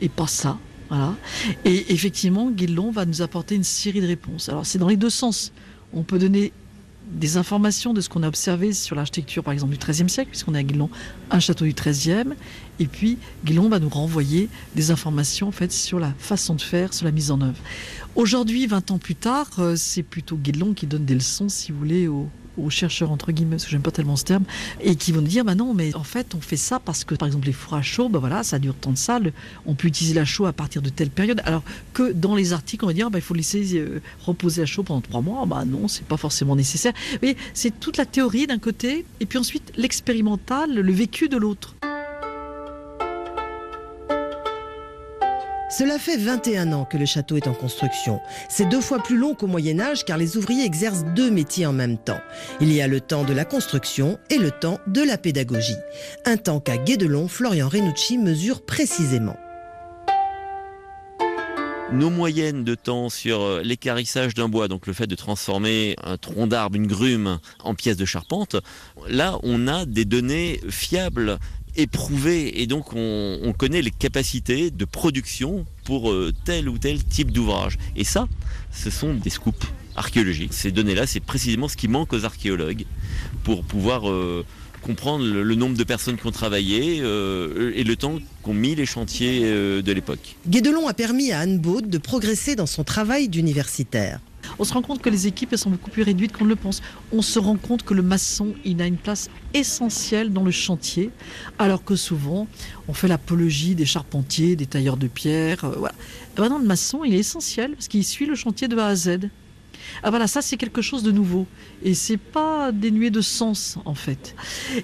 et 0.00 0.08
pas 0.08 0.26
ça. 0.26 0.58
Voilà. 0.88 1.14
Et 1.64 1.92
effectivement, 1.92 2.50
Guédelon 2.50 2.90
va 2.90 3.06
nous 3.06 3.22
apporter 3.22 3.54
une 3.54 3.64
série 3.64 4.02
de 4.02 4.06
réponses. 4.06 4.50
Alors 4.50 4.66
c'est 4.66 4.78
dans 4.78 4.88
les 4.88 4.96
deux 4.96 5.10
sens. 5.10 5.52
On 5.94 6.02
peut 6.02 6.18
donner 6.18 6.52
des 7.12 7.36
informations 7.36 7.92
de 7.92 8.00
ce 8.00 8.08
qu'on 8.08 8.22
a 8.22 8.28
observé 8.28 8.72
sur 8.72 8.96
l'architecture, 8.96 9.42
par 9.42 9.52
exemple, 9.52 9.76
du 9.76 9.78
XIIIe 9.78 10.08
siècle, 10.08 10.30
puisqu'on 10.30 10.54
a 10.54 10.58
à 10.58 10.62
Guédelon 10.62 10.90
un 11.30 11.40
château 11.40 11.64
du 11.64 11.74
XIIIe, 11.74 12.34
et 12.80 12.86
puis 12.86 13.18
Guédelon 13.44 13.68
va 13.68 13.78
nous 13.78 13.88
renvoyer 13.88 14.48
des 14.74 14.90
informations 14.90 15.48
en 15.48 15.52
fait 15.52 15.72
sur 15.72 15.98
la 15.98 16.12
façon 16.18 16.54
de 16.54 16.62
faire, 16.62 16.94
sur 16.94 17.04
la 17.04 17.12
mise 17.12 17.30
en 17.30 17.40
œuvre. 17.40 17.58
Aujourd'hui, 18.14 18.66
20 18.66 18.90
ans 18.90 18.98
plus 18.98 19.14
tard, 19.14 19.48
euh, 19.58 19.76
c'est 19.76 20.02
plutôt 20.02 20.36
Guédelon 20.36 20.74
qui 20.74 20.86
donne 20.86 21.04
des 21.04 21.14
leçons, 21.14 21.48
si 21.48 21.72
vous 21.72 21.78
voulez, 21.78 22.08
aux, 22.08 22.28
aux 22.58 22.70
chercheurs 22.70 23.10
entre 23.10 23.32
guillemets, 23.32 23.56
parce 23.56 23.64
que 23.64 23.70
j'aime 23.70 23.82
pas 23.82 23.90
tellement 23.90 24.16
ce 24.16 24.24
terme, 24.24 24.44
et 24.80 24.96
qui 24.96 25.12
vont 25.12 25.20
nous 25.20 25.28
dire, 25.28 25.44
bah 25.44 25.54
non, 25.54 25.74
mais 25.74 25.94
en 25.94 26.04
fait, 26.04 26.34
on 26.34 26.40
fait 26.40 26.56
ça 26.56 26.78
parce 26.78 27.04
que, 27.04 27.14
par 27.14 27.26
exemple, 27.26 27.46
les 27.46 27.52
fours 27.52 27.74
à 27.74 27.82
chaud, 27.82 28.08
bah 28.08 28.18
voilà, 28.18 28.42
ça 28.42 28.58
dure 28.58 28.74
tant 28.74 28.92
de 28.92 28.98
ça, 28.98 29.18
le- 29.18 29.32
on 29.66 29.74
peut 29.74 29.88
utiliser 29.88 30.14
la 30.14 30.24
chaux 30.24 30.46
à 30.46 30.52
partir 30.52 30.82
de 30.82 30.88
telle 30.88 31.10
période, 31.10 31.40
alors 31.44 31.62
que 31.94 32.12
dans 32.12 32.34
les 32.34 32.52
articles, 32.52 32.84
on 32.84 32.88
va 32.88 32.94
dire, 32.94 33.10
bah, 33.10 33.18
il 33.18 33.22
faut 33.22 33.34
laisser 33.34 33.78
euh, 33.78 34.00
reposer 34.24 34.60
la 34.62 34.66
chaux 34.66 34.82
pendant 34.82 35.00
trois 35.00 35.20
mois, 35.20 35.44
bah 35.46 35.64
non, 35.64 35.88
c'est 35.88 36.04
pas 36.04 36.16
forcément 36.16 36.56
nécessaire. 36.56 36.92
Vous 37.22 37.28
c'est 37.54 37.78
toute 37.80 37.96
la 37.96 38.06
théorie 38.06 38.46
d'un 38.46 38.58
côté, 38.58 39.04
et 39.20 39.26
puis 39.26 39.38
ensuite 39.38 39.72
l'expérimental, 39.76 40.74
le 40.74 40.92
vécu 40.92 41.28
de 41.28 41.36
l'autre. 41.36 41.74
Cela 45.72 45.98
fait 45.98 46.18
21 46.18 46.74
ans 46.74 46.84
que 46.84 46.98
le 46.98 47.06
château 47.06 47.38
est 47.38 47.48
en 47.48 47.54
construction. 47.54 48.20
C'est 48.50 48.68
deux 48.68 48.82
fois 48.82 48.98
plus 48.98 49.16
long 49.16 49.34
qu'au 49.34 49.46
Moyen 49.46 49.80
Âge 49.80 50.04
car 50.04 50.18
les 50.18 50.36
ouvriers 50.36 50.66
exercent 50.66 51.04
deux 51.16 51.30
métiers 51.30 51.64
en 51.64 51.72
même 51.72 51.96
temps. 51.96 52.20
Il 52.60 52.70
y 52.70 52.82
a 52.82 52.86
le 52.86 53.00
temps 53.00 53.24
de 53.24 53.32
la 53.32 53.46
construction 53.46 54.18
et 54.28 54.36
le 54.36 54.50
temps 54.50 54.80
de 54.86 55.00
la 55.00 55.16
pédagogie. 55.16 55.78
Un 56.26 56.36
temps 56.36 56.60
qu'à 56.60 56.76
Guédelon, 56.76 57.26
Florian 57.26 57.70
Renucci 57.70 58.18
mesure 58.18 58.66
précisément. 58.66 59.36
nos 61.92 62.08
moyennes 62.08 62.64
de 62.64 62.74
temps 62.74 63.10
sur 63.10 63.42
euh, 63.42 63.62
l'écarissage 63.62 64.32
d'un 64.32 64.48
bois, 64.48 64.66
donc 64.66 64.86
le 64.86 64.94
fait 64.94 65.06
de 65.06 65.14
transformer 65.14 65.94
un 66.02 66.16
tronc 66.16 66.46
d'arbre, 66.46 66.76
une 66.76 66.86
grume, 66.86 67.38
en 67.62 67.74
pièces 67.74 67.98
de 67.98 68.06
charpente, 68.06 68.56
là 69.08 69.38
on 69.42 69.68
a 69.68 69.84
des 69.84 70.06
données 70.06 70.58
fiables 70.70 71.38
éprouvées 71.76 72.62
et 72.62 72.66
donc 72.66 72.92
on, 72.94 73.52
connaît 73.56 73.82
les 73.82 73.90
capacités 73.90 74.70
de 74.70 74.84
production 74.84 75.64
pour 75.84 76.10
euh, 76.10 76.32
tel 76.44 76.68
ou 76.68 76.78
tel 76.78 77.02
type 77.04 77.30
d'ouvrage. 77.30 77.78
Et 77.96 78.04
ça, 78.04 78.26
ce 78.72 78.90
sont 78.90 79.14
des 79.14 79.30
scoops 79.30 79.66
archéologiques. 79.94 80.52
Ces 80.52 80.72
données-là, 80.72 81.06
c'est 81.06 81.20
précisément 81.20 81.68
ce 81.68 81.76
qui 81.76 81.88
manque 81.88 82.12
aux 82.12 82.24
archéologues 82.24 82.84
pour 83.44 83.62
pouvoir 83.62 84.08
euh, 84.08 84.44
comprendre 84.80 85.24
le, 85.24 85.54
nombre 85.54 85.76
de 85.76 85.84
personnes 85.84 86.16
qui 86.16 86.26
ont 86.26 86.32
travaillé 86.32 87.00
euh, 87.02 87.72
et 87.74 87.84
le 87.84 87.94
temps 87.96 88.18
qu'ont 88.42 88.54
mis 88.54 88.74
les 88.74 88.86
chantiers 88.86 89.40
de 89.42 89.92
l'époque. 89.92 90.36
Guédelon 90.48 90.88
a 90.88 90.94
permis 90.94 91.30
à 91.30 91.40
Anne 91.40 91.58
Baud 91.58 91.88
de 91.88 91.98
progresser 91.98 92.56
dans 92.56 92.66
son 92.66 92.82
travail 92.82 93.28
d'universitaire. 93.28 94.20
On 94.58 94.64
se 94.64 94.72
rend 94.72 94.82
compte 94.82 95.02
que 95.02 95.10
les 95.10 95.26
équipes 95.26 95.54
sont 95.56 95.70
beaucoup 95.70 95.90
plus 95.90 96.02
réduites 96.02 96.32
qu'on 96.32 96.44
ne 96.44 96.50
le 96.50 96.56
pense. 96.56 96.82
On 97.12 97.22
se 97.22 97.38
rend 97.38 97.56
compte 97.56 97.82
que 97.82 97.94
le 97.94 98.02
maçon, 98.02 98.54
il 98.64 98.80
a 98.82 98.86
une 98.86 98.96
place 98.96 99.28
essentielle 99.54 100.32
dans 100.32 100.44
le 100.44 100.50
chantier, 100.50 101.10
alors 101.58 101.84
que 101.84 101.96
souvent, 101.96 102.46
on 102.88 102.92
fait 102.92 103.08
l'apologie 103.08 103.74
des 103.74 103.86
charpentiers, 103.86 104.56
des 104.56 104.66
tailleurs 104.66 104.96
de 104.96 105.08
pierre. 105.08 105.64
Euh, 105.64 105.74
voilà. 105.76 105.94
maintenant, 106.38 106.58
le 106.58 106.66
maçon, 106.66 107.04
il 107.04 107.14
est 107.14 107.18
essentiel 107.18 107.72
parce 107.72 107.88
qu'il 107.88 108.04
suit 108.04 108.26
le 108.26 108.34
chantier 108.34 108.68
de 108.68 108.76
A 108.78 108.86
à 108.86 108.94
Z. 108.94 109.18
Ah 110.02 110.10
voilà, 110.10 110.26
ça 110.26 110.42
c'est 110.42 110.56
quelque 110.56 110.82
chose 110.82 111.02
de 111.02 111.10
nouveau 111.10 111.46
et 111.82 111.94
c'est 111.94 112.16
pas 112.16 112.72
dénué 112.72 113.10
de 113.10 113.20
sens 113.20 113.78
en 113.84 113.94
fait. 113.94 114.34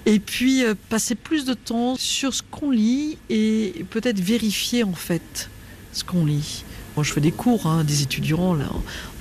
Et 0.05 0.19
puis 0.19 0.63
euh, 0.63 0.75
passer 0.89 1.15
plus 1.15 1.45
de 1.45 1.53
temps 1.53 1.95
sur 1.97 2.33
ce 2.33 2.43
qu'on 2.43 2.71
lit 2.71 3.17
et 3.29 3.85
peut-être 3.89 4.19
vérifier 4.19 4.83
en 4.83 4.93
fait 4.93 5.49
ce 5.93 6.03
qu'on 6.03 6.25
lit. 6.25 6.63
Moi, 6.99 7.05
je 7.05 7.13
fais 7.13 7.21
des 7.21 7.31
cours, 7.31 7.65
hein, 7.65 7.85
des 7.85 8.01
étudiants 8.01 8.53
là, 8.53 8.69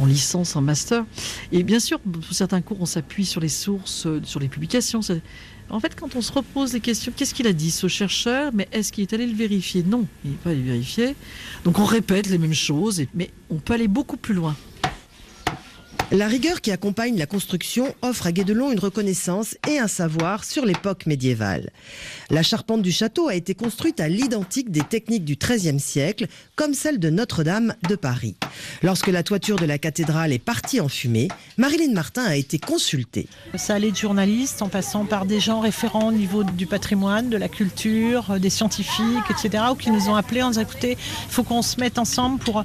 en, 0.00 0.06
licence, 0.06 0.56
en 0.56 0.61
master. 0.61 1.04
Et 1.52 1.62
bien 1.62 1.78
sûr, 1.78 2.00
pour 2.00 2.25
certains 2.32 2.61
cours, 2.61 2.78
on 2.80 2.87
s'appuie 2.87 3.25
sur 3.25 3.40
les 3.40 3.49
sources, 3.49 4.04
euh, 4.06 4.20
sur 4.25 4.40
les 4.40 4.49
publications. 4.49 4.99
En 5.70 5.78
fait, 5.78 5.94
quand 5.94 6.16
on 6.16 6.20
se 6.20 6.32
repose 6.32 6.73
des 6.73 6.80
questions, 6.80 7.12
qu'est-ce 7.14 7.32
qu'il 7.32 7.47
a 7.47 7.52
dit 7.52 7.70
ce 7.70 7.87
chercheur 7.87 8.50
Mais 8.52 8.66
est-ce 8.73 8.90
qu'il 8.90 9.02
est 9.02 9.12
allé 9.12 9.28
le 9.28 9.37
vérifier? 9.37 9.85
Non, 9.85 10.08
il 10.25 10.32
n'est 10.32 10.37
pas 10.38 10.50
allé 10.50 10.58
le 10.58 10.73
vérifier. 10.73 11.14
Donc 11.62 11.78
on 11.78 11.85
répète 11.85 12.28
les 12.28 12.38
mêmes 12.38 12.52
choses, 12.52 13.00
mais 13.14 13.30
on 13.49 13.58
peut 13.58 13.75
aller 13.75 13.87
beaucoup 13.87 14.16
plus 14.16 14.35
loin. 14.35 14.56
La 16.10 16.26
rigueur 16.26 16.62
qui 16.62 16.70
accompagne 16.70 17.18
la 17.18 17.26
construction 17.26 17.94
offre 18.00 18.26
à 18.26 18.32
Guédelon 18.32 18.72
une 18.72 18.78
reconnaissance 18.78 19.58
et 19.68 19.78
un 19.78 19.88
savoir 19.88 20.42
sur 20.42 20.64
l'époque 20.64 21.04
médiévale. 21.04 21.70
La 22.30 22.42
charpente 22.42 22.80
du 22.80 22.92
château 22.92 23.28
a 23.28 23.34
été 23.34 23.54
construite 23.54 24.00
à 24.00 24.08
l'identique 24.08 24.70
des 24.70 24.80
techniques 24.80 25.26
du 25.26 25.36
XIIIe 25.36 25.78
siècle, 25.78 26.26
comme 26.56 26.72
celle 26.72 26.98
de 26.98 27.10
Notre-Dame 27.10 27.74
de 27.90 27.94
Paris. 27.94 28.36
Lorsque 28.82 29.08
la 29.08 29.22
toiture 29.22 29.56
de 29.56 29.66
la 29.66 29.76
cathédrale 29.76 30.32
est 30.32 30.38
partie 30.38 30.80
en 30.80 30.88
fumée, 30.88 31.28
Marilyn 31.58 31.92
Martin 31.92 32.24
a 32.24 32.36
été 32.36 32.58
consultée. 32.58 33.26
Ça 33.56 33.74
allait 33.74 33.90
de 33.90 33.96
journalistes 33.96 34.62
en 34.62 34.70
passant 34.70 35.04
par 35.04 35.26
des 35.26 35.40
gens 35.40 35.60
référents 35.60 36.08
au 36.08 36.12
niveau 36.12 36.42
du 36.42 36.64
patrimoine, 36.64 37.28
de 37.28 37.36
la 37.36 37.48
culture, 37.50 38.40
des 38.40 38.50
scientifiques, 38.50 39.28
etc., 39.28 39.64
ou 39.72 39.74
qui 39.74 39.90
nous 39.90 40.08
ont 40.08 40.16
appelés 40.16 40.42
en 40.42 40.48
disant 40.48 40.62
écoutez, 40.62 40.92
il 40.92 41.32
faut 41.32 41.42
qu'on 41.42 41.60
se 41.60 41.78
mette 41.78 41.98
ensemble 41.98 42.38
pour. 42.38 42.64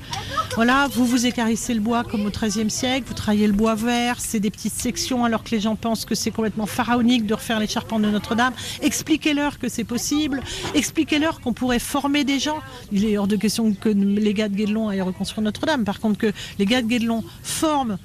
Voilà, 0.56 0.88
vous 0.94 1.06
vous 1.06 1.26
écarissez 1.26 1.74
le 1.74 1.82
bois 1.82 2.06
comme 2.06 2.26
au 2.26 2.30
XIIIe 2.30 2.70
siècle, 2.70 3.04
vous 3.08 3.14
travaillez 3.14 3.33
le 3.36 3.54
bois 3.54 3.76
vert, 3.76 4.20
c'est 4.20 4.40
des 4.40 4.52
petites 4.52 4.74
sections 4.74 5.26
alors 5.26 5.44
que 5.44 5.52
les 5.52 5.60
gens 5.60 5.76
pensent 5.76 6.06
que 6.06 6.16
c'est 6.16 6.32
complètement 6.32 6.66
pharaonique 6.66 7.26
de 7.26 7.34
refaire 7.34 7.60
les 7.60 7.68
charpentes 7.68 8.02
de 8.02 8.10
Notre-Dame. 8.10 8.54
Expliquez-leur 8.82 9.60
que 9.60 9.70
c'est 9.70 9.84
possible, 9.84 10.42
expliquez-leur 10.74 11.42
qu'on 11.42 11.54
pourrait 11.54 11.80
former 11.80 12.24
des 12.24 12.40
gens. 12.40 12.60
Il 12.92 13.06
est 13.06 13.18
hors 13.18 13.28
de 13.28 13.36
question 13.36 13.74
que 13.74 13.90
les 13.90 14.34
gars 14.34 14.50
de 14.50 14.56
Guédelon 14.56 14.90
aillent 14.90 15.02
reconstruire 15.02 15.44
Notre-Dame. 15.44 15.84
Par 15.84 16.00
contre, 16.00 16.18
que 16.18 16.32
les 16.60 16.66
gars 16.66 16.82
de 16.82 16.88
Guédelon 16.88 17.24
forment 17.44 17.98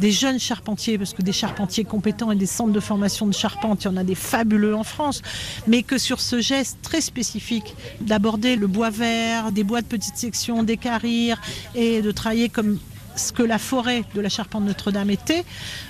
des 0.00 0.12
jeunes 0.12 0.38
charpentiers, 0.38 0.98
parce 0.98 1.14
que 1.14 1.22
des 1.22 1.32
charpentiers 1.32 1.84
compétents 1.84 2.30
et 2.30 2.36
des 2.36 2.46
centres 2.46 2.72
de 2.72 2.80
formation 2.80 3.26
de 3.26 3.32
charpente, 3.32 3.84
il 3.84 3.86
y 3.86 3.88
en 3.88 3.96
a 3.96 4.04
des 4.04 4.14
fabuleux 4.14 4.76
en 4.76 4.84
France, 4.84 5.22
mais 5.66 5.82
que 5.82 5.98
sur 5.98 6.20
ce 6.20 6.40
geste 6.40 6.78
très 6.82 7.00
spécifique 7.00 7.74
d'aborder 8.00 8.56
le 8.56 8.66
bois 8.66 8.90
vert, 8.90 9.52
des 9.52 9.64
bois 9.64 9.80
de 9.80 9.86
petites 9.86 10.18
sections, 10.18 10.62
d'écarrir 10.62 11.40
et 11.74 12.02
de 12.02 12.10
travailler 12.10 12.48
comme 12.48 12.78
ce 13.16 13.32
que 13.32 13.42
la 13.42 13.58
forêt 13.58 14.04
de 14.14 14.20
la 14.20 14.28
Charpente 14.28 14.64
Notre-Dame 14.64 15.10
était, 15.10 15.44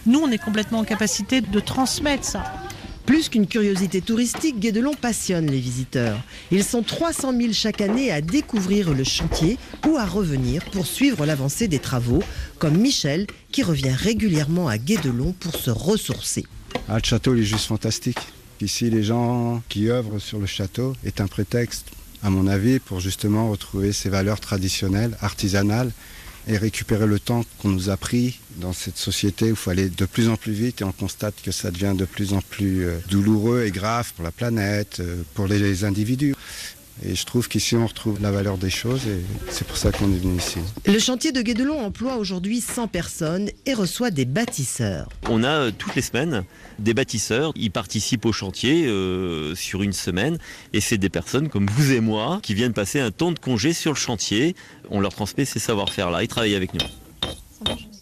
nous, 0.06 0.20
on 0.20 0.30
est 0.30 0.42
complètement 0.42 0.78
en 0.78 0.84
capacité 0.84 1.40
de 1.40 1.60
transmettre 1.60 2.24
ça. 2.24 2.44
Plus 3.06 3.28
qu'une 3.28 3.46
curiosité 3.46 4.00
touristique, 4.00 4.58
Guédelon 4.58 4.94
passionne 4.94 5.46
les 5.46 5.60
visiteurs. 5.60 6.18
Ils 6.50 6.64
sont 6.64 6.82
300 6.82 7.32
000 7.38 7.52
chaque 7.52 7.80
année 7.80 8.10
à 8.10 8.20
découvrir 8.20 8.92
le 8.92 9.04
chantier 9.04 9.58
ou 9.86 9.96
à 9.96 10.04
revenir 10.04 10.64
pour 10.72 10.86
suivre 10.86 11.24
l'avancée 11.24 11.68
des 11.68 11.78
travaux, 11.78 12.22
comme 12.58 12.76
Michel 12.76 13.28
qui 13.52 13.62
revient 13.62 13.92
régulièrement 13.92 14.66
à 14.66 14.76
Guédelon 14.76 15.34
pour 15.38 15.54
se 15.54 15.70
ressourcer. 15.70 16.46
Ah, 16.88 16.98
le 16.98 17.04
château 17.04 17.36
il 17.36 17.42
est 17.42 17.46
juste 17.46 17.66
fantastique. 17.66 18.18
Ici, 18.60 18.90
les 18.90 19.04
gens 19.04 19.62
qui 19.68 19.88
œuvrent 19.88 20.18
sur 20.18 20.38
le 20.38 20.46
château 20.46 20.94
est 21.04 21.20
un 21.20 21.28
prétexte, 21.28 21.86
à 22.24 22.30
mon 22.30 22.48
avis, 22.48 22.80
pour 22.80 22.98
justement 22.98 23.50
retrouver 23.50 23.92
ces 23.92 24.08
valeurs 24.08 24.40
traditionnelles, 24.40 25.16
artisanales, 25.20 25.92
et 26.48 26.56
récupérer 26.56 27.06
le 27.06 27.18
temps 27.18 27.44
qu'on 27.58 27.68
nous 27.68 27.90
a 27.90 27.96
pris 27.96 28.40
dans 28.56 28.72
cette 28.72 28.96
société 28.96 29.46
où 29.46 29.50
il 29.50 29.56
faut 29.56 29.70
aller 29.70 29.88
de 29.88 30.04
plus 30.04 30.28
en 30.28 30.36
plus 30.36 30.52
vite 30.52 30.80
et 30.80 30.84
on 30.84 30.92
constate 30.92 31.34
que 31.42 31.50
ça 31.50 31.70
devient 31.70 31.94
de 31.96 32.04
plus 32.04 32.32
en 32.32 32.40
plus 32.40 32.86
euh, 32.86 32.98
douloureux 33.08 33.64
et 33.64 33.70
grave 33.70 34.12
pour 34.14 34.24
la 34.24 34.30
planète, 34.30 35.00
euh, 35.00 35.22
pour 35.34 35.46
les 35.46 35.84
individus. 35.84 36.34
Et 37.04 37.14
je 37.14 37.26
trouve 37.26 37.48
qu'ici, 37.48 37.76
on 37.76 37.86
retrouve 37.86 38.20
la 38.22 38.30
valeur 38.30 38.56
des 38.56 38.70
choses 38.70 39.06
et 39.06 39.20
c'est 39.50 39.66
pour 39.66 39.76
ça 39.76 39.92
qu'on 39.92 40.10
est 40.12 40.16
venu 40.16 40.38
ici. 40.38 40.58
Le 40.86 40.98
chantier 40.98 41.30
de 41.30 41.42
Guédelon 41.42 41.78
emploie 41.78 42.16
aujourd'hui 42.16 42.60
100 42.60 42.88
personnes 42.88 43.50
et 43.66 43.74
reçoit 43.74 44.10
des 44.10 44.24
bâtisseurs. 44.24 45.08
On 45.28 45.44
a 45.44 45.48
euh, 45.48 45.70
toutes 45.76 45.94
les 45.94 46.02
semaines 46.02 46.44
des 46.78 46.94
bâtisseurs. 46.94 47.52
Ils 47.54 47.70
participent 47.70 48.24
au 48.24 48.32
chantier 48.32 48.86
euh, 48.86 49.54
sur 49.54 49.82
une 49.82 49.92
semaine 49.92 50.38
et 50.72 50.80
c'est 50.80 50.98
des 50.98 51.10
personnes 51.10 51.48
comme 51.48 51.66
vous 51.66 51.92
et 51.92 52.00
moi 52.00 52.40
qui 52.42 52.54
viennent 52.54 52.72
passer 52.72 53.00
un 53.00 53.10
temps 53.10 53.32
de 53.32 53.38
congé 53.38 53.74
sur 53.74 53.92
le 53.92 53.98
chantier. 53.98 54.56
On 54.90 55.00
leur 55.00 55.12
transmet 55.12 55.44
ces 55.44 55.58
savoir-faire-là. 55.58 56.22
Ils 56.22 56.28
travaillent 56.28 56.54
avec 56.54 56.72
nous. 56.72 56.80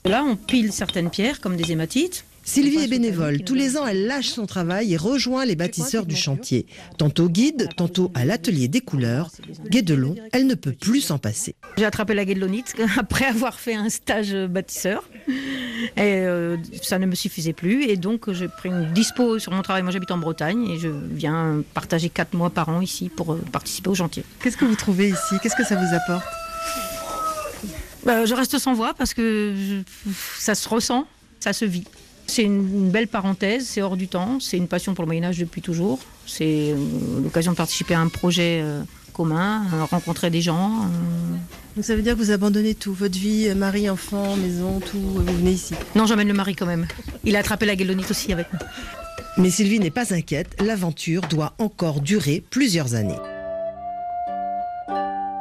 Là, 0.04 0.22
on 0.24 0.36
pile 0.36 0.72
certaines 0.72 1.10
pierres 1.10 1.40
comme 1.40 1.56
des 1.56 1.72
hématites 1.72 2.24
Sylvie 2.44 2.84
est 2.84 2.88
bénévole. 2.88 3.42
Tous 3.42 3.54
les 3.54 3.76
ans, 3.76 3.86
elle 3.86 4.06
lâche 4.06 4.28
son 4.28 4.46
travail 4.46 4.92
et 4.92 4.96
rejoint 4.96 5.44
les 5.44 5.56
bâtisseurs 5.56 6.06
du 6.06 6.14
chantier. 6.14 6.66
Tantôt 6.98 7.28
guide, 7.28 7.68
tantôt 7.76 8.12
à 8.14 8.24
l'atelier 8.24 8.68
des 8.68 8.80
couleurs. 8.80 9.30
Guédelon, 9.70 10.14
elle 10.32 10.46
ne 10.46 10.54
peut 10.54 10.72
plus 10.72 11.00
s'en 11.00 11.18
passer. 11.18 11.56
J'ai 11.78 11.86
attrapé 11.86 12.14
la 12.14 12.24
guédelonite 12.24 12.74
après 12.98 13.24
avoir 13.24 13.58
fait 13.58 13.74
un 13.74 13.88
stage 13.88 14.34
bâtisseur. 14.34 15.08
Et 15.96 16.00
euh, 16.00 16.56
ça 16.82 16.98
ne 16.98 17.06
me 17.06 17.14
suffisait 17.14 17.54
plus. 17.54 17.84
Et 17.84 17.96
donc, 17.96 18.30
j'ai 18.32 18.48
pris 18.48 18.68
une 18.68 18.92
dispo 18.92 19.38
sur 19.38 19.52
mon 19.52 19.62
travail. 19.62 19.82
Moi, 19.82 19.92
j'habite 19.92 20.10
en 20.10 20.18
Bretagne 20.18 20.68
et 20.68 20.78
je 20.78 20.88
viens 20.88 21.62
partager 21.72 22.10
quatre 22.10 22.34
mois 22.34 22.50
par 22.50 22.68
an 22.68 22.80
ici 22.80 23.08
pour 23.08 23.32
euh, 23.32 23.40
participer 23.52 23.88
au 23.88 23.94
chantier. 23.94 24.24
Qu'est-ce 24.42 24.56
que 24.56 24.64
vous 24.66 24.76
trouvez 24.76 25.08
ici? 25.08 25.36
Qu'est-ce 25.42 25.56
que 25.56 25.64
ça 25.64 25.76
vous 25.76 25.94
apporte? 25.94 26.26
Bah, 28.04 28.26
Je 28.26 28.34
reste 28.34 28.58
sans 28.58 28.74
voix 28.74 28.92
parce 28.92 29.14
que 29.14 29.54
ça 30.38 30.54
se 30.54 30.68
ressent, 30.68 31.06
ça 31.40 31.54
se 31.54 31.64
vit. 31.64 31.84
C'est 32.26 32.42
une 32.42 32.90
belle 32.90 33.08
parenthèse, 33.08 33.66
c'est 33.66 33.82
hors 33.82 33.96
du 33.96 34.08
temps, 34.08 34.38
c'est 34.40 34.56
une 34.56 34.68
passion 34.68 34.94
pour 34.94 35.02
le 35.02 35.06
Moyen 35.06 35.24
Âge 35.24 35.38
depuis 35.38 35.62
toujours. 35.62 36.00
C'est 36.26 36.72
euh, 36.72 36.76
l'occasion 37.22 37.52
de 37.52 37.56
participer 37.56 37.94
à 37.94 38.00
un 38.00 38.08
projet 38.08 38.60
euh, 38.62 38.82
commun, 39.12 39.62
rencontrer 39.90 40.30
des 40.30 40.40
gens. 40.40 40.70
Euh. 40.82 41.36
Donc 41.76 41.84
ça 41.84 41.94
veut 41.94 42.02
dire 42.02 42.14
que 42.14 42.18
vous 42.18 42.30
abandonnez 42.30 42.74
tout, 42.74 42.94
votre 42.94 43.18
vie, 43.18 43.52
mari, 43.54 43.90
enfant, 43.90 44.36
maison, 44.36 44.80
tout, 44.80 44.98
vous 44.98 45.24
venez 45.24 45.52
ici 45.52 45.74
Non, 45.94 46.06
j'emmène 46.06 46.28
le 46.28 46.34
mari 46.34 46.54
quand 46.54 46.66
même. 46.66 46.86
Il 47.24 47.36
a 47.36 47.40
attrapé 47.40 47.66
la 47.66 47.76
guélonite 47.76 48.10
aussi 48.10 48.32
avec 48.32 48.52
nous. 48.52 48.58
Mais 49.36 49.50
Sylvie 49.50 49.80
n'est 49.80 49.90
pas 49.90 50.14
inquiète, 50.14 50.56
l'aventure 50.62 51.22
doit 51.22 51.54
encore 51.58 52.00
durer 52.00 52.42
plusieurs 52.50 52.94
années. 52.94 53.18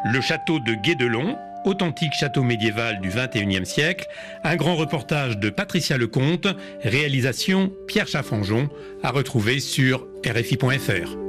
Le 0.06 0.20
château 0.20 0.60
de 0.60 0.74
Guédelon, 0.74 1.38
authentique 1.66 2.14
château 2.14 2.44
médiéval 2.44 3.00
du 3.02 3.10
XXIe 3.10 3.66
siècle, 3.66 4.08
un 4.44 4.56
grand 4.56 4.76
reportage 4.76 5.38
de 5.38 5.50
Patricia 5.50 5.98
Lecomte, 5.98 6.48
réalisation 6.84 7.72
Pierre 7.88 8.08
Chaffanjon, 8.08 8.70
à 9.02 9.12
retrouver 9.12 9.60
sur 9.60 10.08
rfi.fr. 10.26 11.23